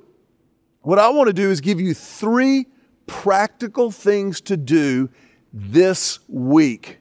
what 0.82 1.00
I 1.00 1.10
want 1.10 1.28
to 1.28 1.34
do 1.34 1.50
is 1.50 1.62
give 1.62 1.80
you 1.80 1.94
three 1.94 2.68
practical 3.08 3.90
things 3.90 4.42
to 4.42 4.58
do 4.58 5.10
this 5.52 6.20
week 6.28 7.00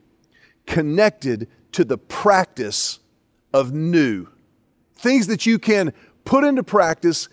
connected 0.67 1.49
to 1.73 1.85
the 1.85 1.99
practice 1.99 3.01
of 3.53 3.73
new. 3.73 4.27
Things 4.95 5.27
that 5.27 5.45
you 5.45 5.59
can 5.59 5.93
put 6.25 6.45
into 6.45 6.63
practice 6.63 7.29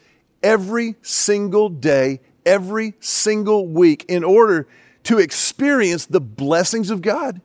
every 0.46 0.96
single 1.02 1.68
day, 1.68 2.22
every 2.46 2.94
single 3.02 3.68
week 3.68 4.06
in 4.08 4.24
order 4.24 4.68
to 5.04 5.18
experience 5.18 6.06
the 6.06 6.22
blessings 6.22 6.90
of 6.90 7.02
God, 7.02 7.42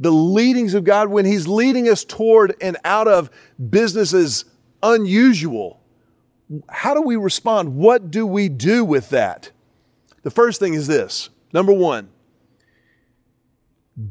the 0.00 0.10
leadings 0.10 0.74
of 0.74 0.82
God 0.82 1.08
when 1.08 1.24
He's 1.24 1.46
leading 1.46 1.88
us 1.88 2.04
toward 2.04 2.56
and 2.60 2.76
out 2.84 3.06
of 3.06 3.30
businesses 3.70 4.44
unusual 4.82 5.80
how 6.68 6.94
do 6.94 7.02
we 7.02 7.16
respond? 7.16 7.76
What 7.76 8.10
do 8.10 8.26
we 8.26 8.48
do 8.48 8.84
with 8.84 9.10
that? 9.10 9.50
The 10.22 10.30
first 10.30 10.60
thing 10.60 10.74
is 10.74 10.86
this 10.86 11.30
number 11.52 11.72
one, 11.72 12.08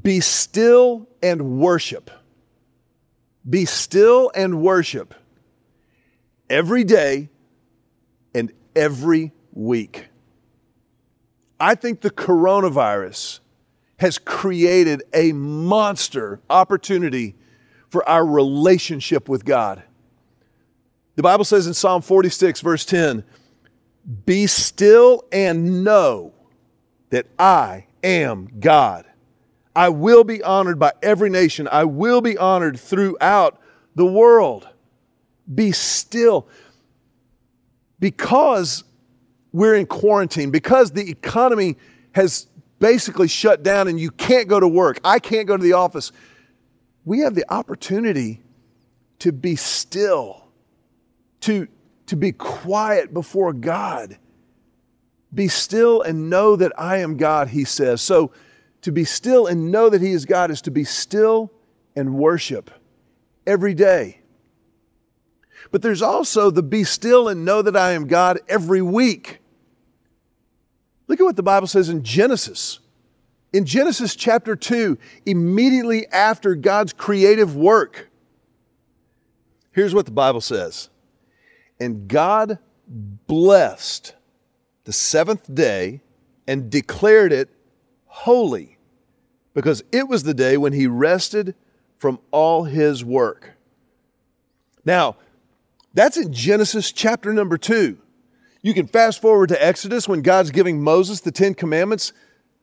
be 0.01 0.19
still 0.19 1.07
and 1.21 1.59
worship. 1.59 2.11
Be 3.49 3.65
still 3.65 4.31
and 4.35 4.61
worship 4.61 5.15
every 6.49 6.83
day 6.83 7.29
every 8.75 9.31
week. 9.53 10.07
I 11.59 11.75
think 11.75 12.01
the 12.01 12.11
coronavirus 12.11 13.39
has 13.97 14.17
created 14.17 15.03
a 15.13 15.33
monster 15.33 16.39
opportunity 16.49 17.35
for 17.89 18.07
our 18.07 18.25
relationship 18.25 19.27
with 19.27 19.43
God. 19.43 19.83
The 21.15 21.23
Bible 21.23 21.43
says 21.43 21.67
in 21.67 21.73
Psalm 21.73 22.01
46, 22.01 22.61
verse 22.61 22.85
10, 22.85 23.25
Be 24.25 24.47
still 24.47 25.25
and 25.33 25.83
know 25.83 26.33
that 27.09 27.25
I 27.37 27.87
am 28.03 28.49
God. 28.59 29.05
I 29.75 29.89
will 29.89 30.23
be 30.23 30.41
honored 30.41 30.79
by 30.79 30.93
every 31.01 31.29
nation. 31.29 31.67
I 31.69 31.83
will 31.83 32.21
be 32.21 32.37
honored 32.37 32.79
throughout 32.79 33.59
the 33.95 34.05
world. 34.05 34.69
Be 35.53 35.71
still. 35.71 36.47
Because 37.99 38.83
we're 39.51 39.75
in 39.75 39.85
quarantine, 39.85 40.51
because 40.51 40.91
the 40.91 41.09
economy 41.09 41.77
has 42.13 42.47
basically 42.79 43.27
shut 43.27 43.63
down 43.63 43.87
and 43.87 43.99
you 43.99 44.11
can't 44.11 44.47
go 44.47 44.59
to 44.59 44.67
work, 44.67 44.99
I 45.03 45.19
can't 45.19 45.47
go 45.47 45.57
to 45.57 45.63
the 45.63 45.73
office, 45.73 46.11
we 47.05 47.19
have 47.19 47.35
the 47.35 47.45
opportunity 47.51 48.41
to 49.19 49.31
be 49.31 49.55
still 49.55 50.49
to, 51.41 51.67
to 52.07 52.15
be 52.15 52.31
quiet 52.31 53.13
before 53.13 53.53
God. 53.53 54.17
Be 55.33 55.47
still 55.47 56.01
and 56.01 56.29
know 56.29 56.55
that 56.55 56.71
I 56.77 56.97
am 56.97 57.17
God, 57.17 57.49
he 57.49 57.63
says. 57.63 58.01
So 58.01 58.31
to 58.81 58.91
be 58.91 59.05
still 59.05 59.47
and 59.47 59.71
know 59.71 59.89
that 59.89 60.01
he 60.01 60.11
is 60.11 60.25
God 60.25 60.51
is 60.51 60.61
to 60.63 60.71
be 60.71 60.83
still 60.83 61.51
and 61.95 62.15
worship 62.15 62.71
every 63.45 63.73
day. 63.73 64.18
But 65.71 65.81
there's 65.81 66.01
also 66.01 66.49
the 66.49 66.63
be 66.63 66.83
still 66.83 67.27
and 67.27 67.45
know 67.45 67.61
that 67.61 67.77
I 67.77 67.91
am 67.91 68.07
God 68.07 68.39
every 68.47 68.81
week. 68.81 69.39
Look 71.07 71.19
at 71.19 71.23
what 71.23 71.35
the 71.35 71.43
Bible 71.43 71.67
says 71.67 71.89
in 71.89 72.03
Genesis. 72.03 72.79
In 73.51 73.65
Genesis 73.65 74.15
chapter 74.15 74.55
2, 74.55 74.97
immediately 75.25 76.07
after 76.07 76.55
God's 76.55 76.93
creative 76.93 77.55
work, 77.55 78.09
here's 79.71 79.93
what 79.93 80.05
the 80.05 80.11
Bible 80.11 80.41
says 80.41 80.89
and 81.79 82.07
God 82.07 82.59
blessed 82.87 84.15
the 84.83 84.93
seventh 84.93 85.53
day 85.53 86.01
and 86.47 86.69
declared 86.69 87.31
it 87.31 87.49
holy 88.05 88.77
because 89.53 89.83
it 89.91 90.07
was 90.07 90.23
the 90.23 90.33
day 90.33 90.57
when 90.57 90.73
he 90.73 90.87
rested 90.87 91.55
from 91.97 92.19
all 92.31 92.63
his 92.63 93.03
work. 93.03 93.51
Now, 94.83 95.15
that's 95.99 96.15
in 96.15 96.31
Genesis 96.31 96.93
chapter 96.93 97.33
number 97.33 97.57
two. 97.57 97.97
You 98.61 98.73
can 98.73 98.87
fast 98.87 99.21
forward 99.21 99.49
to 99.49 99.61
Exodus 99.61 100.07
when 100.07 100.21
God's 100.21 100.49
giving 100.49 100.81
Moses 100.81 101.19
the 101.19 101.29
Ten 101.29 101.53
Commandments. 101.53 102.13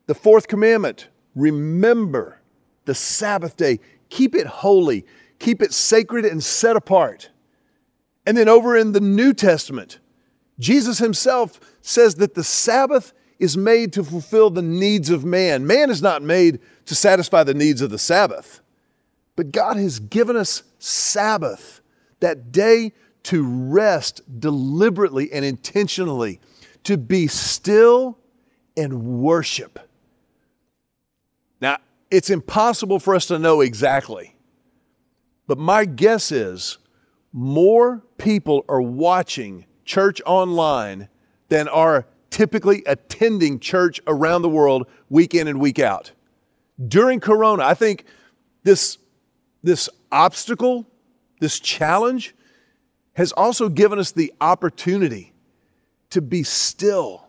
The 0.06 0.14
fourth 0.14 0.48
commandment 0.48 1.08
remember 1.34 2.40
the 2.86 2.94
Sabbath 2.94 3.58
day, 3.58 3.80
keep 4.08 4.34
it 4.34 4.46
holy, 4.46 5.04
keep 5.38 5.60
it 5.60 5.74
sacred 5.74 6.24
and 6.24 6.42
set 6.42 6.76
apart. 6.76 7.28
And 8.24 8.38
then 8.38 8.48
over 8.48 8.74
in 8.74 8.92
the 8.92 9.02
New 9.02 9.34
Testament, 9.34 9.98
Jesus 10.58 10.96
himself 10.96 11.60
says 11.82 12.14
that 12.14 12.36
the 12.36 12.42
Sabbath 12.42 13.12
is 13.38 13.54
made 13.54 13.92
to 13.92 14.02
fulfill 14.02 14.48
the 14.48 14.62
needs 14.62 15.10
of 15.10 15.26
man. 15.26 15.66
Man 15.66 15.90
is 15.90 16.00
not 16.00 16.22
made 16.22 16.58
to 16.86 16.94
satisfy 16.94 17.44
the 17.44 17.52
needs 17.52 17.82
of 17.82 17.90
the 17.90 17.98
Sabbath, 17.98 18.62
but 19.36 19.52
God 19.52 19.76
has 19.76 19.98
given 19.98 20.36
us 20.36 20.62
Sabbath, 20.78 21.82
that 22.20 22.50
day 22.50 22.92
to 23.26 23.44
rest 23.44 24.20
deliberately 24.38 25.32
and 25.32 25.44
intentionally, 25.44 26.38
to 26.84 26.96
be 26.96 27.26
still 27.26 28.16
and 28.76 29.02
worship. 29.02 29.80
Now, 31.60 31.78
it's 32.08 32.30
impossible 32.30 33.00
for 33.00 33.16
us 33.16 33.26
to 33.26 33.38
know 33.40 33.62
exactly, 33.62 34.36
but 35.48 35.58
my 35.58 35.86
guess 35.86 36.30
is 36.30 36.78
more 37.32 38.04
people 38.16 38.64
are 38.68 38.80
watching 38.80 39.66
church 39.84 40.22
online 40.24 41.08
than 41.48 41.66
are 41.66 42.06
typically 42.30 42.84
attending 42.86 43.58
church 43.58 44.00
around 44.06 44.42
the 44.42 44.48
world 44.48 44.86
week 45.10 45.34
in 45.34 45.48
and 45.48 45.60
week 45.60 45.80
out. 45.80 46.12
During 46.86 47.18
Corona, 47.18 47.64
I 47.64 47.74
think 47.74 48.04
this, 48.62 48.98
this 49.64 49.88
obstacle, 50.12 50.86
this 51.40 51.58
challenge, 51.58 52.35
has 53.16 53.32
also 53.32 53.68
given 53.70 53.98
us 53.98 54.12
the 54.12 54.32
opportunity 54.42 55.32
to 56.10 56.20
be 56.20 56.42
still, 56.42 57.26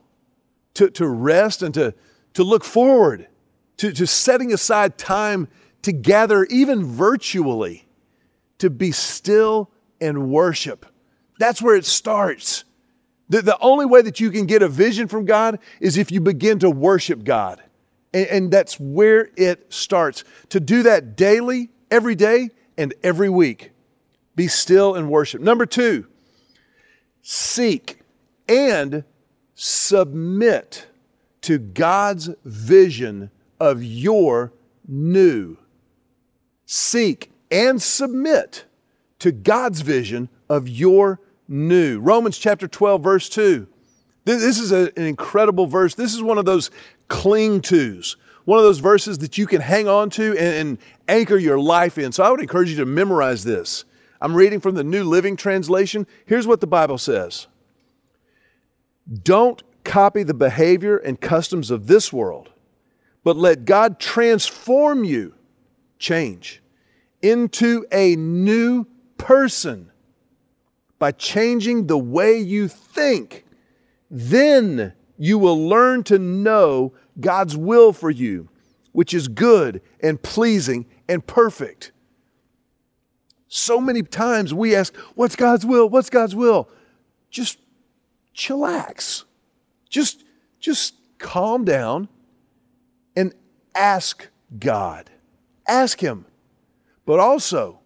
to, 0.73 0.89
to 0.91 1.07
rest, 1.07 1.63
and 1.63 1.73
to, 1.73 1.93
to 2.33 2.43
look 2.43 2.65
forward, 2.65 3.27
to, 3.77 3.93
to 3.93 4.05
setting 4.05 4.51
aside 4.53 4.97
time 4.97 5.47
to 5.83 5.93
gather, 5.93 6.43
even 6.45 6.83
virtually, 6.83 7.87
to 8.57 8.69
be 8.69 8.91
still 8.91 9.71
and 10.01 10.29
worship. 10.29 10.85
That's 11.39 11.61
where 11.61 11.75
it 11.75 11.85
starts. 11.85 12.65
The, 13.29 13.41
the 13.41 13.59
only 13.59 13.85
way 13.85 14.01
that 14.01 14.19
you 14.19 14.29
can 14.29 14.45
get 14.45 14.61
a 14.61 14.67
vision 14.67 15.07
from 15.07 15.23
God 15.23 15.59
is 15.79 15.97
if 15.97 16.11
you 16.11 16.19
begin 16.19 16.59
to 16.59 16.69
worship 16.69 17.23
God. 17.23 17.63
And, 18.13 18.27
and 18.27 18.51
that's 18.51 18.77
where 18.77 19.29
it 19.37 19.71
starts. 19.71 20.25
To 20.49 20.59
do 20.59 20.83
that 20.83 21.15
daily, 21.15 21.69
every 21.89 22.15
day, 22.15 22.49
and 22.77 22.93
every 23.03 23.29
week. 23.29 23.71
Be 24.37 24.47
still 24.47 24.93
and 24.93 25.09
worship. 25.09 25.41
Number 25.41 25.65
two, 25.65 26.05
seek 27.23 27.99
and 28.47 29.03
submit 29.55 30.85
to 31.41 31.57
God's 31.57 32.29
vision 32.45 33.31
of 33.59 33.83
your 33.83 34.53
new. 34.87 35.57
Seek 36.67 37.31
and 37.49 37.81
submit 37.81 38.65
to 39.17 39.31
God's 39.31 39.81
vision 39.81 40.29
of 40.47 40.69
your 40.69 41.19
new. 41.47 41.99
Romans 41.99 42.37
chapter 42.37 42.67
12, 42.67 43.03
verse 43.03 43.29
2. 43.29 43.67
This 44.25 44.59
is 44.59 44.71
a, 44.71 44.91
an 44.95 45.05
incredible 45.07 45.65
verse. 45.65 45.95
This 45.95 46.13
is 46.13 46.21
one 46.21 46.37
of 46.37 46.45
those 46.45 46.69
cling 47.07 47.61
tos, 47.61 48.17
one 48.45 48.59
of 48.59 48.65
those 48.65 48.79
verses 48.79 49.17
that 49.19 49.39
you 49.39 49.47
can 49.47 49.61
hang 49.61 49.87
on 49.87 50.11
to 50.11 50.37
and, 50.37 50.39
and 50.39 50.77
anchor 51.07 51.37
your 51.37 51.59
life 51.59 51.97
in. 51.97 52.11
So 52.11 52.23
I 52.23 52.29
would 52.29 52.41
encourage 52.41 52.69
you 52.69 52.75
to 52.75 52.85
memorize 52.85 53.43
this. 53.43 53.83
I'm 54.21 54.35
reading 54.35 54.59
from 54.59 54.75
the 54.75 54.83
New 54.83 55.03
Living 55.03 55.35
Translation. 55.35 56.07
Here's 56.25 56.47
what 56.47 56.61
the 56.61 56.67
Bible 56.67 56.97
says 56.97 57.47
Don't 59.23 59.61
copy 59.83 60.23
the 60.23 60.33
behavior 60.33 60.97
and 60.97 61.19
customs 61.19 61.71
of 61.71 61.87
this 61.87 62.11
world, 62.11 62.49
but 63.23 63.37
let 63.37 63.65
God 63.65 63.99
transform 63.99 65.03
you, 65.03 65.35
change, 65.99 66.61
into 67.21 67.85
a 67.91 68.15
new 68.15 68.85
person 69.17 69.91
by 70.99 71.11
changing 71.11 71.87
the 71.87 71.97
way 71.97 72.37
you 72.37 72.67
think. 72.67 73.45
Then 74.09 74.93
you 75.17 75.37
will 75.37 75.67
learn 75.67 76.03
to 76.03 76.17
know 76.17 76.93
God's 77.19 77.57
will 77.57 77.93
for 77.93 78.09
you, 78.09 78.49
which 78.91 79.13
is 79.13 79.27
good 79.27 79.81
and 80.01 80.21
pleasing 80.21 80.85
and 81.07 81.25
perfect. 81.25 81.91
So 83.47 83.79
many 83.79 84.03
times 84.03 84.53
we 84.53 84.75
ask, 84.75 84.95
What's 85.15 85.35
God's 85.35 85.65
will? 85.65 85.89
What's 85.89 86.09
God's 86.09 86.35
will? 86.35 86.69
Just 87.29 87.59
chillax. 88.35 89.23
Just, 89.89 90.23
just 90.59 90.95
calm 91.17 91.65
down 91.65 92.09
and 93.15 93.33
ask 93.73 94.27
God. 94.59 95.09
Ask 95.67 95.99
Him. 95.99 96.25
But 97.05 97.19
also, 97.19 97.79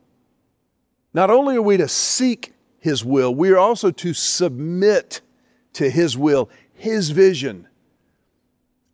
not 1.14 1.30
only 1.30 1.58
are 1.58 1.62
we 1.62 1.78
to 1.78 1.88
seek 1.88 2.54
His 2.80 3.06
will, 3.06 3.34
we 3.34 3.52
are 3.52 3.58
also 3.58 3.92
to 3.92 4.14
submit 4.14 5.22
to 5.74 5.90
His 5.90 6.18
will, 6.18 6.50
His 6.74 7.12
vision. 7.12 7.68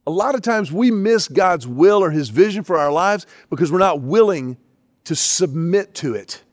A 0.06 0.12
lot 0.12 0.36
of 0.36 0.42
times 0.42 0.72
we 0.72 0.92
miss 0.92 1.28
God's 1.28 1.68
will 1.68 2.04
or 2.04 2.12
His 2.12 2.30
vision 2.30 2.64
for 2.64 2.78
our 2.78 2.92
lives 2.92 3.26
because 3.50 3.72
we're 3.72 3.80
not 3.80 4.02
willing 4.02 4.58
to 5.06 5.16
submit 5.16 5.96
to 5.96 6.14
it. 6.14 6.44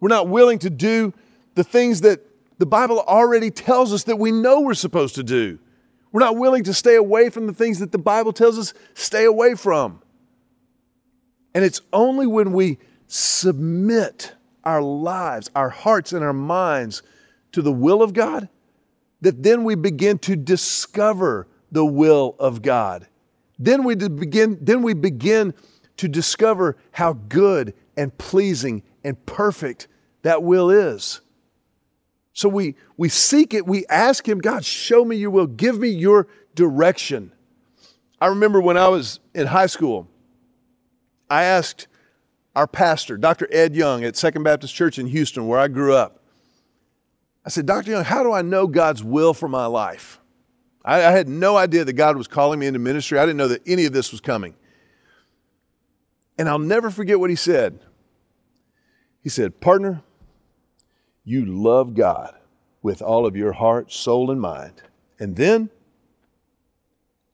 We're 0.00 0.08
not 0.08 0.28
willing 0.28 0.58
to 0.60 0.70
do 0.70 1.12
the 1.54 1.64
things 1.64 2.02
that 2.02 2.20
the 2.58 2.66
Bible 2.66 3.00
already 3.00 3.50
tells 3.50 3.92
us 3.92 4.04
that 4.04 4.16
we 4.16 4.32
know 4.32 4.60
we're 4.60 4.74
supposed 4.74 5.14
to 5.16 5.22
do. 5.22 5.58
We're 6.12 6.20
not 6.20 6.36
willing 6.36 6.64
to 6.64 6.74
stay 6.74 6.94
away 6.94 7.30
from 7.30 7.46
the 7.46 7.52
things 7.52 7.78
that 7.80 7.92
the 7.92 7.98
Bible 7.98 8.32
tells 8.32 8.58
us 8.58 8.74
stay 8.94 9.24
away 9.24 9.54
from. 9.54 10.02
And 11.54 11.64
it's 11.64 11.80
only 11.92 12.26
when 12.26 12.52
we 12.52 12.78
submit 13.06 14.34
our 14.64 14.82
lives, 14.82 15.50
our 15.54 15.70
hearts, 15.70 16.12
and 16.12 16.24
our 16.24 16.32
minds 16.32 17.02
to 17.52 17.62
the 17.62 17.72
will 17.72 18.02
of 18.02 18.12
God 18.12 18.48
that 19.20 19.42
then 19.42 19.64
we 19.64 19.74
begin 19.74 20.18
to 20.18 20.36
discover 20.36 21.48
the 21.72 21.84
will 21.84 22.36
of 22.38 22.62
God. 22.62 23.06
Then 23.58 23.82
we 23.82 23.94
begin, 23.94 24.58
then 24.60 24.82
we 24.82 24.94
begin 24.94 25.54
to 25.96 26.08
discover 26.08 26.76
how 26.92 27.14
good 27.14 27.74
and 27.96 28.16
pleasing 28.18 28.82
and 29.08 29.24
perfect 29.24 29.88
that 30.22 30.42
will 30.42 30.68
is. 30.70 31.22
So 32.34 32.48
we, 32.48 32.76
we 32.98 33.08
seek 33.08 33.54
it, 33.54 33.66
we 33.66 33.86
ask 33.86 34.28
Him, 34.28 34.38
God, 34.38 34.64
show 34.64 35.02
me 35.04 35.16
your 35.16 35.30
will, 35.30 35.46
give 35.46 35.78
me 35.78 35.88
your 35.88 36.28
direction. 36.54 37.32
I 38.20 38.26
remember 38.26 38.60
when 38.60 38.76
I 38.76 38.88
was 38.88 39.18
in 39.34 39.46
high 39.46 39.66
school, 39.66 40.08
I 41.30 41.44
asked 41.44 41.88
our 42.54 42.66
pastor, 42.66 43.16
Dr. 43.16 43.48
Ed 43.50 43.74
Young 43.74 44.04
at 44.04 44.16
Second 44.16 44.42
Baptist 44.42 44.74
Church 44.74 44.98
in 44.98 45.06
Houston, 45.06 45.46
where 45.46 45.58
I 45.58 45.68
grew 45.68 45.94
up. 45.94 46.22
I 47.46 47.48
said, 47.48 47.64
Dr. 47.64 47.92
Young, 47.92 48.04
how 48.04 48.22
do 48.22 48.32
I 48.32 48.42
know 48.42 48.66
God's 48.66 49.02
will 49.02 49.32
for 49.32 49.48
my 49.48 49.66
life? 49.66 50.20
I, 50.84 50.96
I 50.96 51.12
had 51.12 51.28
no 51.28 51.56
idea 51.56 51.84
that 51.84 51.94
God 51.94 52.16
was 52.16 52.28
calling 52.28 52.58
me 52.58 52.66
into 52.66 52.78
ministry. 52.78 53.18
I 53.18 53.24
didn't 53.24 53.38
know 53.38 53.48
that 53.48 53.62
any 53.66 53.86
of 53.86 53.94
this 53.94 54.12
was 54.12 54.20
coming. 54.20 54.54
And 56.36 56.48
I'll 56.48 56.58
never 56.58 56.90
forget 56.90 57.18
what 57.18 57.30
he 57.30 57.36
said. 57.36 57.80
He 59.22 59.28
said, 59.28 59.60
Partner, 59.60 60.02
you 61.24 61.44
love 61.44 61.94
God 61.94 62.34
with 62.82 63.02
all 63.02 63.26
of 63.26 63.36
your 63.36 63.52
heart, 63.52 63.92
soul, 63.92 64.30
and 64.30 64.40
mind. 64.40 64.82
And 65.18 65.36
then, 65.36 65.70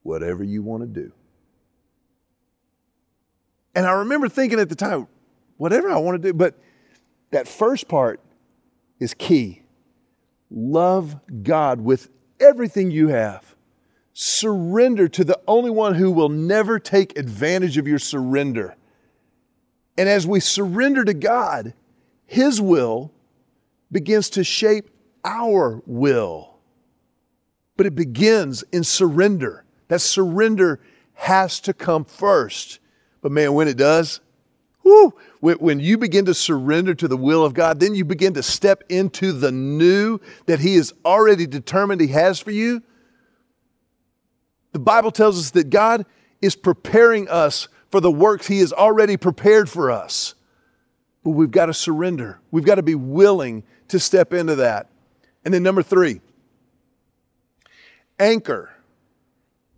whatever 0.02 0.42
you 0.42 0.62
want 0.62 0.82
to 0.82 0.86
do. 0.86 1.12
And 3.74 3.86
I 3.86 3.92
remember 3.92 4.28
thinking 4.28 4.60
at 4.60 4.68
the 4.68 4.74
time, 4.74 5.08
whatever 5.56 5.90
I 5.90 5.98
want 5.98 6.22
to 6.22 6.28
do. 6.28 6.34
But 6.34 6.56
that 7.30 7.48
first 7.48 7.88
part 7.88 8.20
is 9.00 9.14
key. 9.14 9.62
Love 10.50 11.16
God 11.42 11.80
with 11.80 12.08
everything 12.38 12.90
you 12.90 13.08
have. 13.08 13.56
Surrender 14.12 15.08
to 15.08 15.24
the 15.24 15.40
only 15.48 15.70
one 15.70 15.94
who 15.96 16.10
will 16.10 16.28
never 16.28 16.78
take 16.78 17.18
advantage 17.18 17.76
of 17.76 17.88
your 17.88 17.98
surrender. 17.98 18.76
And 19.96 20.08
as 20.08 20.26
we 20.26 20.40
surrender 20.40 21.04
to 21.04 21.14
God, 21.14 21.74
His 22.26 22.60
will 22.60 23.12
begins 23.92 24.30
to 24.30 24.44
shape 24.44 24.90
our 25.24 25.82
will. 25.86 26.58
But 27.76 27.86
it 27.86 27.94
begins 27.94 28.64
in 28.72 28.84
surrender. 28.84 29.64
That 29.88 30.00
surrender 30.00 30.80
has 31.14 31.60
to 31.60 31.72
come 31.72 32.04
first. 32.04 32.80
But 33.20 33.32
man, 33.32 33.54
when 33.54 33.68
it 33.68 33.76
does, 33.76 34.20
when 35.40 35.80
you 35.80 35.96
begin 35.96 36.26
to 36.26 36.34
surrender 36.34 36.94
to 36.94 37.08
the 37.08 37.16
will 37.16 37.44
of 37.44 37.54
God, 37.54 37.80
then 37.80 37.94
you 37.94 38.04
begin 38.04 38.34
to 38.34 38.42
step 38.42 38.84
into 38.88 39.32
the 39.32 39.52
new 39.52 40.20
that 40.46 40.60
He 40.60 40.76
has 40.76 40.92
already 41.04 41.46
determined 41.46 42.00
He 42.00 42.08
has 42.08 42.38
for 42.38 42.50
you. 42.50 42.82
The 44.72 44.78
Bible 44.78 45.10
tells 45.10 45.38
us 45.38 45.50
that 45.52 45.70
God 45.70 46.04
is 46.42 46.56
preparing 46.56 47.28
us 47.28 47.68
for 47.94 48.00
the 48.00 48.10
works 48.10 48.48
He 48.48 48.58
has 48.58 48.72
already 48.72 49.16
prepared 49.16 49.70
for 49.70 49.88
us. 49.88 50.34
But 51.22 51.30
we've 51.30 51.52
got 51.52 51.66
to 51.66 51.74
surrender. 51.74 52.40
We've 52.50 52.64
got 52.64 52.74
to 52.74 52.82
be 52.82 52.96
willing 52.96 53.62
to 53.86 54.00
step 54.00 54.32
into 54.32 54.56
that. 54.56 54.90
And 55.44 55.54
then, 55.54 55.62
number 55.62 55.84
three, 55.84 56.20
anchor. 58.18 58.72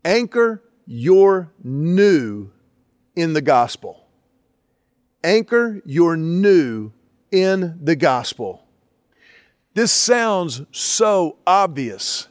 Anchor 0.03 0.63
your 0.87 1.53
new 1.63 2.51
in 3.15 3.35
the 3.35 3.43
gospel 3.43 4.07
anchor 5.27 5.83
your 5.85 6.17
new 6.17 6.93
in 7.33 7.79
the 7.83 7.97
gospel. 7.97 8.65
This 9.75 9.93
sounds 9.93 10.63
so 10.71 11.37
obvious, 11.47 12.29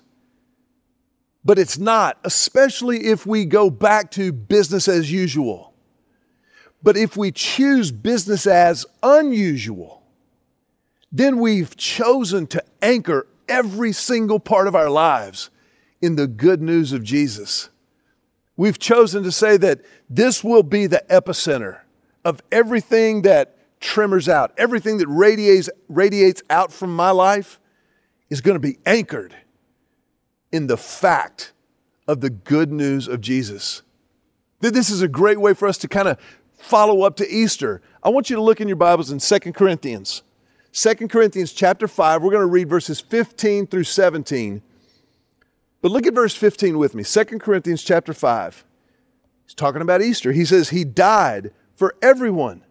but 1.43 1.59
it's 1.59 1.77
not, 1.77 2.17
especially 2.23 3.07
if 3.07 3.25
we 3.25 3.45
go 3.45 3.69
back 3.69 4.09
to 4.11 4.31
business 4.31 4.87
as 4.87 5.11
usual. 5.11 5.64
But 6.85 6.97
if 6.97 7.17
we 7.17 7.31
choose 7.31 7.91
business 7.91 8.45
as 8.45 8.85
unusual, 9.01 10.03
then 11.11 11.39
we've 11.39 11.75
chosen 11.75 12.45
to 12.45 12.63
anchor 12.79 13.25
every 13.49 13.91
single 13.91 14.39
part 14.39 14.67
of 14.67 14.75
our 14.75 14.91
lives 14.91 15.49
in 15.99 16.15
the 16.15 16.27
good 16.27 16.61
news 16.61 16.93
of 16.93 17.03
Jesus. 17.03 17.69
We've 18.55 18.77
chosen 18.77 19.23
to 19.23 19.31
say 19.31 19.57
that 19.57 19.81
this 20.11 20.43
will 20.43 20.61
be 20.61 20.85
the 20.85 21.03
epicenter 21.09 21.79
of 22.23 22.43
everything 22.51 23.23
that 23.23 23.79
tremors 23.79 24.29
out, 24.29 24.53
everything 24.55 24.99
that 24.99 25.07
radiates, 25.07 25.71
radiates 25.89 26.43
out 26.51 26.71
from 26.71 26.95
my 26.95 27.09
life 27.09 27.59
is 28.29 28.41
going 28.41 28.55
to 28.55 28.59
be 28.59 28.77
anchored 28.85 29.35
in 30.51 30.67
the 30.67 30.77
fact 30.77 31.51
of 32.07 32.21
the 32.21 32.29
good 32.29 32.71
news 32.71 33.07
of 33.07 33.21
Jesus. 33.21 33.81
That 34.59 34.75
this 34.75 34.91
is 34.91 35.01
a 35.01 35.07
great 35.07 35.41
way 35.41 35.55
for 35.55 35.67
us 35.67 35.79
to 35.79 35.87
kind 35.87 36.07
of 36.07 36.19
follow 36.65 37.03
up 37.03 37.15
to 37.17 37.29
Easter. 37.29 37.81
I 38.03 38.09
want 38.09 38.29
you 38.29 38.35
to 38.35 38.41
look 38.41 38.59
in 38.59 38.67
your 38.67 38.75
Bibles 38.75 39.11
in 39.11 39.19
2 39.19 39.53
Corinthians. 39.53 40.23
2 40.73 41.07
Corinthians 41.07 41.53
chapter 41.53 41.87
5, 41.87 42.21
we're 42.21 42.31
going 42.31 42.41
to 42.41 42.47
read 42.47 42.67
verses 42.67 42.99
15 42.99 43.67
through 43.67 43.83
17. 43.83 44.61
But 45.81 45.91
look 45.91 46.07
at 46.07 46.13
verse 46.13 46.35
15 46.35 46.77
with 46.77 46.95
me. 46.95 47.03
2 47.03 47.23
Corinthians 47.39 47.83
chapter 47.83 48.13
5. 48.13 48.65
He's 49.45 49.53
talking 49.53 49.81
about 49.81 50.01
Easter. 50.01 50.31
He 50.31 50.43
says, 50.43 50.69
He 50.69 50.83
died 50.83 51.51
for 51.75 51.95
everyone, 52.01 52.63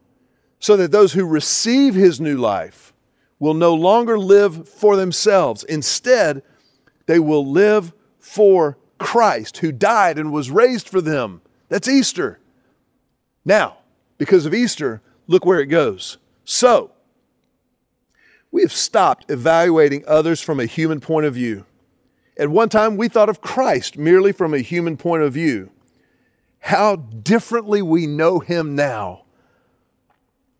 so 0.59 0.77
that 0.77 0.91
those 0.91 1.13
who 1.13 1.25
receive 1.25 1.95
His 1.95 2.21
new 2.21 2.37
life 2.37 2.93
will 3.39 3.55
no 3.55 3.75
longer 3.75 4.19
live 4.19 4.69
for 4.69 4.97
themselves. 4.97 5.63
Instead, 5.65 6.43
they 7.07 7.21
will 7.21 7.47
live 7.47 7.93
for 8.19 8.77
Christ, 8.99 9.59
who 9.59 9.71
died 9.71 10.19
and 10.19 10.33
was 10.33 10.51
raised 10.51 10.89
for 10.89 11.01
them. 11.01 11.43
That's 11.69 11.89
Easter. 11.89 12.41
Now, 13.45 13.79
because 14.19 14.47
of 14.47 14.55
Easter, 14.55 15.01
look 15.27 15.45
where 15.45 15.61
it 15.61 15.67
goes. 15.67 16.19
So, 16.45 16.93
we 18.51 18.63
have 18.63 18.73
stopped 18.73 19.31
evaluating 19.31 20.05
others 20.07 20.41
from 20.41 20.61
a 20.61 20.67
human 20.67 21.01
point 21.01 21.27
of 21.27 21.35
view. 21.35 21.67
At 22.37 22.49
one 22.49 22.69
time, 22.69 22.97
we 22.97 23.09
thought 23.09 23.29
of 23.29 23.41
Christ 23.41 23.97
merely 23.97 24.33
from 24.33 24.55
a 24.55 24.59
human 24.59 24.97
point 24.97 25.23
of 25.23 25.33
view. 25.33 25.71
How 26.61 26.97
differently 26.97 27.83
we 27.83 28.07
know 28.07 28.39
him 28.39 28.75
now. 28.75 29.25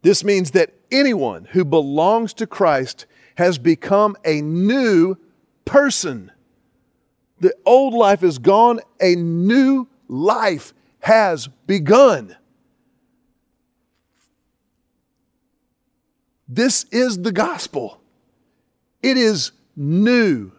This 0.03 0.23
means 0.23 0.51
that 0.53 0.75
anyone 0.91 1.47
who 1.53 1.65
belongs 1.65 2.35
to 2.35 2.47
Christ 2.47 3.07
has 3.37 3.59
become 3.59 4.17
a 4.25 4.43
new 4.43 5.17
person. 5.65 6.31
The 7.41 7.55
old 7.65 7.95
life 7.95 8.23
is 8.23 8.39
gone, 8.39 8.81
a 9.01 9.15
new 9.17 9.89
life 10.09 10.73
has 11.01 11.49
begun. 11.67 12.37
This 16.49 16.85
is 16.93 17.23
the 17.23 17.33
gospel. 17.33 18.01
It 19.03 19.17
is 19.17 19.53
new. 19.77 20.53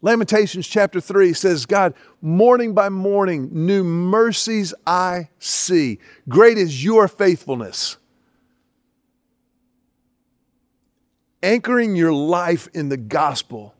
Lamentations 0.00 0.66
chapter 0.66 1.00
3 1.00 1.32
says, 1.32 1.64
God, 1.64 1.94
morning 2.20 2.74
by 2.74 2.88
morning, 2.88 3.48
new 3.52 3.84
mercies 3.84 4.74
I 4.84 5.28
see. 5.38 6.00
Great 6.28 6.58
is 6.58 6.84
your 6.84 7.06
faithfulness. 7.06 7.98
Anchoring 11.40 11.94
your 11.94 12.12
life 12.12 12.68
in 12.74 12.88
the 12.88 12.96
gospel 12.96 13.74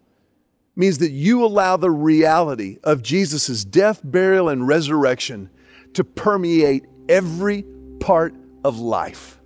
means 0.75 0.99
that 0.99 1.11
you 1.11 1.45
allow 1.45 1.77
the 1.77 1.91
reality 1.91 2.79
of 2.83 3.03
Jesus' 3.03 3.65
death, 3.65 4.01
burial, 4.03 4.49
and 4.49 4.67
resurrection 4.67 5.51
to 5.95 6.05
permeate 6.05 6.85
every 7.09 7.65
part 8.01 8.35
of 8.65 8.79
life. 8.79 9.42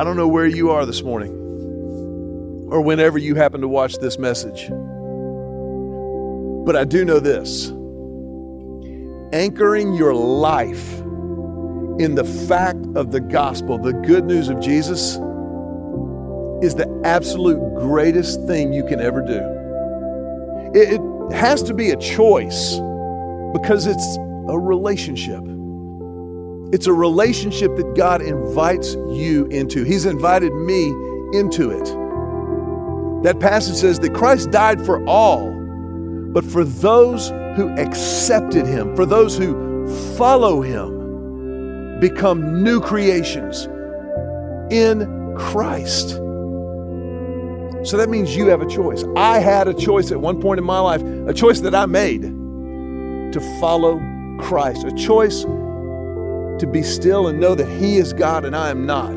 I 0.00 0.04
don't 0.04 0.16
know 0.16 0.28
where 0.28 0.46
you 0.46 0.70
are 0.70 0.86
this 0.86 1.02
morning 1.02 1.30
or 2.70 2.80
whenever 2.80 3.18
you 3.18 3.34
happen 3.34 3.60
to 3.60 3.68
watch 3.68 3.98
this 3.98 4.18
message, 4.18 4.70
but 6.64 6.74
I 6.74 6.86
do 6.86 7.04
know 7.04 7.20
this 7.20 7.68
anchoring 9.34 9.92
your 9.92 10.14
life 10.14 11.00
in 12.00 12.14
the 12.14 12.24
fact 12.48 12.82
of 12.94 13.12
the 13.12 13.20
gospel, 13.20 13.76
the 13.76 13.92
good 13.92 14.24
news 14.24 14.48
of 14.48 14.58
Jesus, 14.58 15.16
is 16.64 16.76
the 16.76 17.02
absolute 17.04 17.58
greatest 17.74 18.46
thing 18.46 18.72
you 18.72 18.86
can 18.86 19.00
ever 19.00 19.20
do. 19.20 19.42
It, 20.80 20.98
has 21.34 21.62
to 21.64 21.74
be 21.74 21.90
a 21.90 21.96
choice 21.98 22.76
because 23.52 23.86
it's 23.86 24.16
a 24.48 24.58
relationship. 24.58 25.44
It's 26.72 26.86
a 26.86 26.92
relationship 26.92 27.74
that 27.76 27.94
God 27.96 28.22
invites 28.22 28.94
you 28.94 29.46
into. 29.46 29.82
He's 29.82 30.06
invited 30.06 30.52
me 30.52 30.86
into 31.32 31.70
it. 31.70 31.84
That 33.24 33.40
passage 33.40 33.74
says 33.76 33.98
that 34.00 34.14
Christ 34.14 34.50
died 34.50 34.84
for 34.86 35.04
all, 35.06 35.50
but 36.32 36.44
for 36.44 36.64
those 36.64 37.30
who 37.56 37.68
accepted 37.76 38.66
Him, 38.66 38.94
for 38.94 39.04
those 39.04 39.36
who 39.36 39.86
follow 40.16 40.62
Him, 40.62 41.98
become 41.98 42.62
new 42.62 42.80
creations 42.80 43.66
in 44.72 45.34
Christ. 45.36 46.10
So 47.82 47.96
that 47.96 48.08
means 48.08 48.36
you 48.36 48.46
have 48.46 48.62
a 48.62 48.66
choice. 48.66 49.04
I 49.16 49.40
had 49.40 49.66
a 49.66 49.74
choice 49.74 50.12
at 50.12 50.20
one 50.20 50.40
point 50.40 50.58
in 50.58 50.64
my 50.64 50.78
life, 50.78 51.02
a 51.26 51.34
choice 51.34 51.60
that 51.60 51.74
I 51.74 51.86
made 51.86 52.22
to 52.22 53.58
follow 53.58 54.00
Christ, 54.38 54.84
a 54.84 54.92
choice 54.92 55.44
to 56.60 56.66
be 56.66 56.82
still 56.82 57.26
and 57.28 57.40
know 57.40 57.54
that 57.54 57.66
He 57.80 57.96
is 57.96 58.12
God 58.12 58.44
and 58.44 58.54
I 58.54 58.68
am 58.70 58.84
not. 58.86 59.14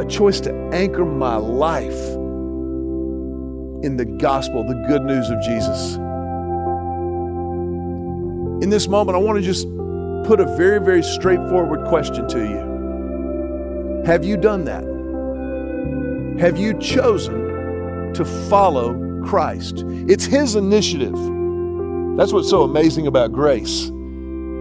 A 0.00 0.06
choice 0.08 0.40
to 0.40 0.52
anchor 0.72 1.04
my 1.04 1.36
life 1.36 1.92
in 3.84 3.96
the 3.98 4.06
gospel, 4.06 4.64
the 4.64 4.84
good 4.88 5.02
news 5.02 5.28
of 5.28 5.40
Jesus. 5.42 5.96
In 8.64 8.70
this 8.70 8.88
moment, 8.88 9.16
I 9.16 9.18
want 9.18 9.38
to 9.38 9.42
just 9.44 9.68
put 10.26 10.40
a 10.40 10.46
very, 10.56 10.80
very 10.80 11.02
straightforward 11.02 11.86
question 11.88 12.26
to 12.28 12.38
you. 12.38 14.02
Have 14.06 14.24
you 14.24 14.38
done 14.38 14.64
that? 14.64 14.84
Have 16.40 16.56
you 16.58 16.72
chosen 16.80 18.14
to 18.14 18.24
follow 18.48 19.22
Christ? 19.26 19.84
It's 19.86 20.24
His 20.24 20.56
initiative. 20.56 21.14
That's 22.16 22.32
what's 22.32 22.48
so 22.48 22.62
amazing 22.62 23.06
about 23.06 23.32
grace. 23.32 23.90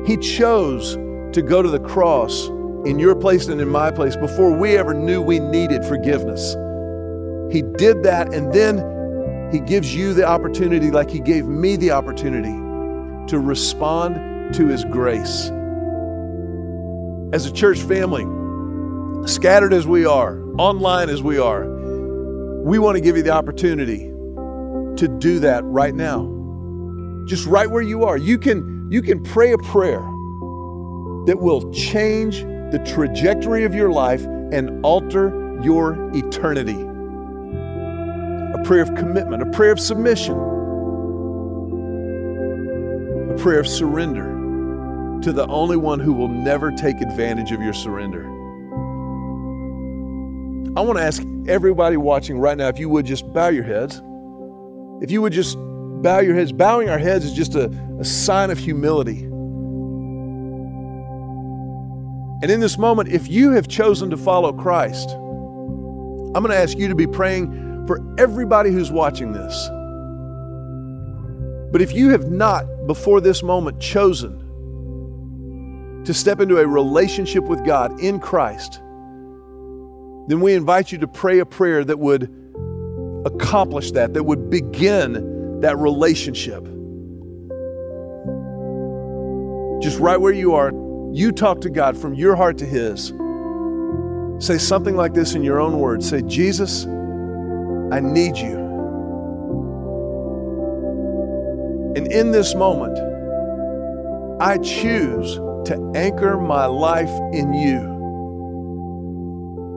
He 0.05 0.17
chose 0.17 0.95
to 1.33 1.41
go 1.41 1.61
to 1.61 1.69
the 1.69 1.79
cross 1.79 2.47
in 2.85 2.99
your 2.99 3.15
place 3.15 3.47
and 3.47 3.61
in 3.61 3.69
my 3.69 3.89
place 3.89 4.15
before 4.15 4.51
we 4.51 4.77
ever 4.77 4.93
knew 4.93 5.21
we 5.21 5.39
needed 5.39 5.85
forgiveness. 5.85 6.55
He 7.53 7.61
did 7.61 8.03
that, 8.03 8.33
and 8.33 8.53
then 8.53 9.49
He 9.51 9.59
gives 9.59 9.95
you 9.95 10.13
the 10.13 10.27
opportunity, 10.27 10.91
like 10.91 11.09
He 11.09 11.19
gave 11.19 11.45
me 11.45 11.77
the 11.77 11.91
opportunity, 11.91 12.51
to 13.27 13.39
respond 13.39 14.53
to 14.55 14.67
His 14.67 14.83
grace. 14.85 15.49
As 17.31 17.45
a 17.45 17.51
church 17.53 17.79
family, 17.79 18.25
scattered 19.27 19.73
as 19.73 19.87
we 19.87 20.05
are, 20.05 20.41
online 20.59 21.09
as 21.09 21.23
we 21.23 21.39
are, 21.39 21.65
we 22.63 22.77
want 22.77 22.95
to 22.95 23.01
give 23.01 23.15
you 23.15 23.23
the 23.23 23.31
opportunity 23.31 24.09
to 24.97 25.07
do 25.19 25.39
that 25.39 25.63
right 25.63 25.95
now. 25.95 26.29
Just 27.25 27.45
right 27.45 27.69
where 27.69 27.81
you 27.81 28.03
are. 28.03 28.17
You 28.17 28.37
can 28.37 28.72
you 28.93 29.01
can 29.01 29.23
pray 29.23 29.53
a 29.53 29.57
prayer 29.57 30.01
that 31.25 31.35
will 31.39 31.71
change 31.71 32.41
the 32.41 32.79
trajectory 32.85 33.63
of 33.63 33.73
your 33.73 33.89
life 33.89 34.23
and 34.51 34.85
alter 34.85 35.29
your 35.63 36.11
eternity. 36.13 36.79
A 38.53 38.63
prayer 38.63 38.83
of 38.83 38.93
commitment, 38.93 39.41
a 39.41 39.47
prayer 39.47 39.71
of 39.71 39.79
submission, 39.79 40.35
a 43.31 43.37
prayer 43.39 43.59
of 43.59 43.67
surrender 43.67 44.25
to 45.23 45.33
the 45.33 45.47
only 45.47 45.75
one 45.75 45.99
who 45.99 46.13
will 46.13 46.27
never 46.27 46.69
take 46.69 47.01
advantage 47.01 47.51
of 47.51 47.63
your 47.63 47.73
surrender. 47.73 48.27
I 50.77 50.81
want 50.81 50.99
to 50.99 51.03
ask 51.03 51.23
everybody 51.47 51.97
watching 51.97 52.37
right 52.37 52.55
now 52.55 52.67
if 52.67 52.77
you 52.77 52.89
would 52.89 53.07
just 53.07 53.33
bow 53.33 53.47
your 53.47 53.63
heads. 53.63 54.03
If 55.01 55.09
you 55.09 55.23
would 55.23 55.33
just 55.33 55.57
bow 56.03 56.19
your 56.19 56.35
heads. 56.35 56.51
Bowing 56.51 56.89
our 56.89 56.99
heads 56.99 57.25
is 57.25 57.33
just 57.33 57.55
a, 57.55 57.69
a 57.99 58.05
sign 58.05 58.51
of 58.51 58.59
humility. 58.59 59.23
And 62.43 62.51
in 62.51 62.59
this 62.59 62.77
moment, 62.77 63.09
if 63.09 63.29
you 63.29 63.51
have 63.51 63.69
chosen 63.69 64.09
to 64.09 64.17
follow 64.17 64.51
Christ, 64.51 65.09
I'm 65.11 66.43
going 66.43 66.49
to 66.49 66.57
ask 66.57 66.77
you 66.77 66.89
to 66.89 66.95
be 66.95 67.07
praying 67.07 67.87
for 67.87 67.99
everybody 68.19 68.69
who's 68.69 68.91
watching 68.91 69.31
this. 69.31 69.69
But 71.71 71.81
if 71.81 71.93
you 71.93 72.09
have 72.09 72.29
not, 72.29 72.65
before 72.85 73.21
this 73.21 73.41
moment, 73.41 73.79
chosen 73.79 74.41
to 76.03 76.13
step 76.13 76.41
into 76.41 76.57
a 76.57 76.67
relationship 76.67 77.45
with 77.45 77.65
God 77.65 77.97
in 78.01 78.19
Christ, 78.19 78.81
then 80.27 80.41
we 80.41 80.53
invite 80.53 80.91
you 80.91 80.97
to 80.97 81.07
pray 81.07 81.39
a 81.39 81.45
prayer 81.45 81.85
that 81.85 81.97
would 81.97 82.23
accomplish 83.25 83.91
that, 83.91 84.13
that 84.13 84.23
would 84.23 84.49
begin 84.49 85.32
that 85.63 85.77
relationship. 85.77 86.63
Just 89.81 89.99
right 89.99 90.19
where 90.19 90.31
you 90.31 90.53
are, 90.55 90.71
you 91.11 91.31
talk 91.31 91.61
to 91.61 91.69
God 91.69 91.97
from 91.97 92.13
your 92.13 92.35
heart 92.35 92.57
to 92.59 92.65
His. 92.65 93.13
Say 94.45 94.57
something 94.57 94.95
like 94.95 95.13
this 95.13 95.35
in 95.35 95.43
your 95.43 95.59
own 95.59 95.79
words. 95.79 96.09
Say, 96.09 96.21
Jesus, 96.23 96.85
I 96.85 97.99
need 97.99 98.37
you. 98.37 98.57
And 101.95 102.11
in 102.11 102.31
this 102.31 102.55
moment, 102.55 102.97
I 104.41 104.57
choose 104.57 105.35
to 105.35 105.91
anchor 105.95 106.37
my 106.37 106.65
life 106.65 107.11
in 107.31 107.53
you. 107.53 107.93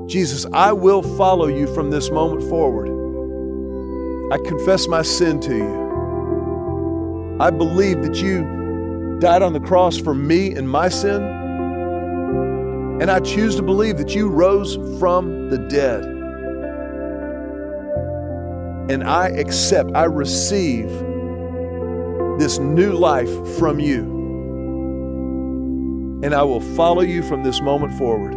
Jesus, 0.09 0.47
I 0.53 0.73
will 0.73 1.03
follow 1.17 1.47
you 1.47 1.73
from 1.75 1.91
this 1.91 2.11
moment 2.11 2.43
forward. 2.49 2.96
I 4.33 4.39
confess 4.39 4.89
my 4.89 5.03
sin 5.03 5.39
to 5.41 5.57
you. 5.57 7.37
I 7.39 7.51
believe 7.51 8.03
that 8.03 8.17
you 8.17 9.19
died 9.21 9.43
on 9.43 9.53
the 9.53 9.61
cross 9.61 9.99
for 9.99 10.15
me 10.15 10.53
and 10.53 10.69
my 10.69 10.89
sin, 10.89 11.23
And 13.01 13.11
I 13.11 13.21
choose 13.21 13.55
to 13.57 13.63
believe 13.63 13.99
that 13.99 14.15
you 14.15 14.29
rose 14.29 14.77
from 14.99 15.51
the 15.51 15.59
dead. 15.69 16.03
And 18.91 19.05
I 19.05 19.29
accept, 19.29 19.93
I 19.95 20.05
receive 20.05 20.89
this 22.39 22.59
new 22.59 22.93
life 22.93 23.31
from 23.59 23.79
you. 23.79 24.03
And 26.25 26.35
I 26.35 26.43
will 26.43 26.63
follow 26.75 27.03
you 27.03 27.23
from 27.23 27.45
this 27.45 27.61
moment 27.61 27.97
forward 27.97 28.35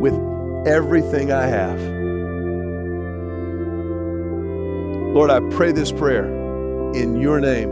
with 0.00 0.14
everything 0.68 1.32
I 1.32 1.46
have. 1.46 1.99
Lord, 5.12 5.28
I 5.28 5.40
pray 5.50 5.72
this 5.72 5.90
prayer 5.90 6.24
in 6.94 7.20
your 7.20 7.40
name. 7.40 7.68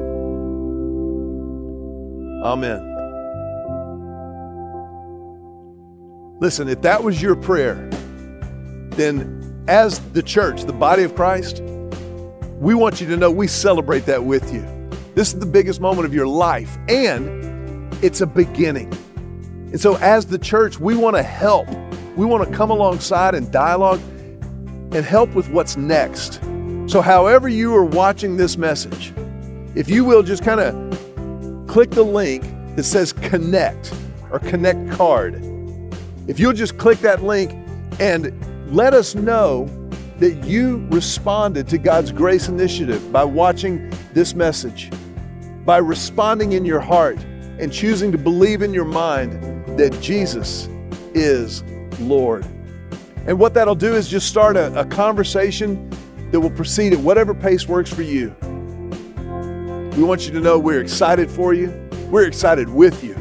Amen. 2.42 2.84
Listen, 6.40 6.68
if 6.68 6.82
that 6.82 7.04
was 7.04 7.22
your 7.22 7.36
prayer, 7.36 7.88
then 8.90 9.64
as 9.68 10.00
the 10.10 10.22
church, 10.22 10.64
the 10.64 10.72
body 10.72 11.04
of 11.04 11.14
Christ, 11.14 11.62
we 12.58 12.74
want 12.74 13.00
you 13.00 13.06
to 13.06 13.16
know 13.16 13.30
we 13.30 13.46
celebrate 13.46 14.04
that 14.06 14.24
with 14.24 14.52
you. 14.52 14.62
This 15.14 15.32
is 15.32 15.38
the 15.38 15.46
biggest 15.46 15.80
moment 15.80 16.06
of 16.06 16.14
your 16.14 16.26
life, 16.26 16.76
and 16.88 17.94
it's 18.02 18.20
a 18.20 18.26
beginning. 18.26 18.92
And 19.70 19.80
so, 19.80 19.94
as 19.98 20.26
the 20.26 20.38
church, 20.38 20.80
we 20.80 20.96
want 20.96 21.14
to 21.14 21.22
help. 21.22 21.68
We 22.16 22.26
want 22.26 22.48
to 22.48 22.56
come 22.56 22.70
alongside 22.70 23.36
and 23.36 23.48
dialogue 23.52 24.00
and 24.90 25.04
help 25.04 25.36
with 25.36 25.48
what's 25.50 25.76
next. 25.76 26.40
So, 26.88 27.02
however, 27.02 27.50
you 27.50 27.74
are 27.76 27.84
watching 27.84 28.38
this 28.38 28.56
message, 28.56 29.12
if 29.74 29.90
you 29.90 30.06
will 30.06 30.22
just 30.22 30.42
kind 30.42 30.58
of 30.58 31.68
click 31.68 31.90
the 31.90 32.02
link 32.02 32.42
that 32.76 32.84
says 32.84 33.12
connect 33.12 33.92
or 34.30 34.38
connect 34.38 34.90
card. 34.92 35.34
If 36.28 36.40
you'll 36.40 36.54
just 36.54 36.78
click 36.78 36.98
that 37.00 37.22
link 37.22 37.52
and 38.00 38.32
let 38.74 38.94
us 38.94 39.14
know 39.14 39.66
that 40.18 40.44
you 40.44 40.86
responded 40.90 41.68
to 41.68 41.76
God's 41.76 42.10
grace 42.10 42.48
initiative 42.48 43.12
by 43.12 43.22
watching 43.22 43.92
this 44.14 44.34
message, 44.34 44.90
by 45.66 45.76
responding 45.76 46.52
in 46.52 46.64
your 46.64 46.80
heart 46.80 47.18
and 47.58 47.70
choosing 47.70 48.10
to 48.12 48.18
believe 48.18 48.62
in 48.62 48.72
your 48.72 48.86
mind 48.86 49.78
that 49.78 49.90
Jesus 50.00 50.70
is 51.12 51.62
Lord. 52.00 52.46
And 53.26 53.38
what 53.38 53.52
that'll 53.52 53.74
do 53.74 53.94
is 53.94 54.08
just 54.08 54.26
start 54.26 54.56
a, 54.56 54.72
a 54.80 54.86
conversation 54.86 55.87
that 56.30 56.40
will 56.40 56.50
proceed 56.50 56.92
at 56.92 56.98
whatever 56.98 57.34
pace 57.34 57.66
works 57.66 57.92
for 57.92 58.02
you. 58.02 58.34
We 59.96 60.04
want 60.04 60.26
you 60.26 60.32
to 60.32 60.40
know 60.40 60.58
we're 60.58 60.80
excited 60.80 61.30
for 61.30 61.54
you, 61.54 61.68
we're 62.10 62.26
excited 62.26 62.68
with 62.68 63.02
you. 63.02 63.14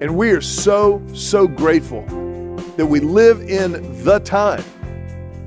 And 0.00 0.16
we 0.16 0.30
are 0.30 0.40
so, 0.40 1.02
so 1.14 1.46
grateful 1.46 2.04
that 2.76 2.86
we 2.86 3.00
live 3.00 3.40
in 3.42 4.04
the 4.04 4.18
time 4.18 4.64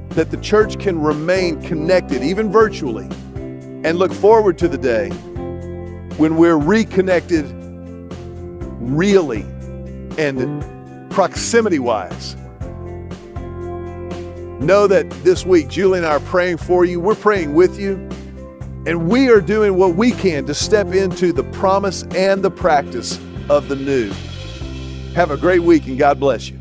that 0.10 0.32
the 0.32 0.38
church 0.38 0.80
can 0.80 1.00
remain 1.00 1.62
connected, 1.62 2.24
even 2.24 2.52
virtually, 2.52 3.06
and 3.84 4.00
look 4.00 4.12
forward 4.12 4.58
to 4.58 4.68
the 4.68 4.78
day 4.78 5.10
when 6.18 6.38
we're 6.38 6.58
reconnected 6.58 7.46
really 8.80 9.42
and 10.18 11.12
proximity 11.12 11.80
wise. 11.80 12.36
Know 14.60 14.88
that 14.88 15.10
this 15.24 15.46
week, 15.46 15.68
Julie 15.68 16.00
and 16.00 16.08
I 16.08 16.12
are 16.12 16.20
praying 16.20 16.58
for 16.58 16.84
you. 16.84 17.00
We're 17.00 17.16
praying 17.16 17.54
with 17.54 17.80
you. 17.80 17.96
And 18.86 19.10
we 19.10 19.30
are 19.30 19.42
doing 19.42 19.76
what 19.76 19.96
we 19.96 20.12
can 20.12 20.46
to 20.46 20.54
step 20.54 20.94
into 20.94 21.32
the 21.32 21.44
promise 21.44 22.04
and 22.16 22.42
the 22.42 22.52
practice 22.52 23.20
of 23.50 23.68
the 23.68 23.76
new. 23.76 24.12
Have 25.14 25.30
a 25.30 25.38
great 25.38 25.62
week 25.62 25.88
and 25.88 25.98
God 25.98 26.20
bless 26.20 26.50
you. 26.50 26.60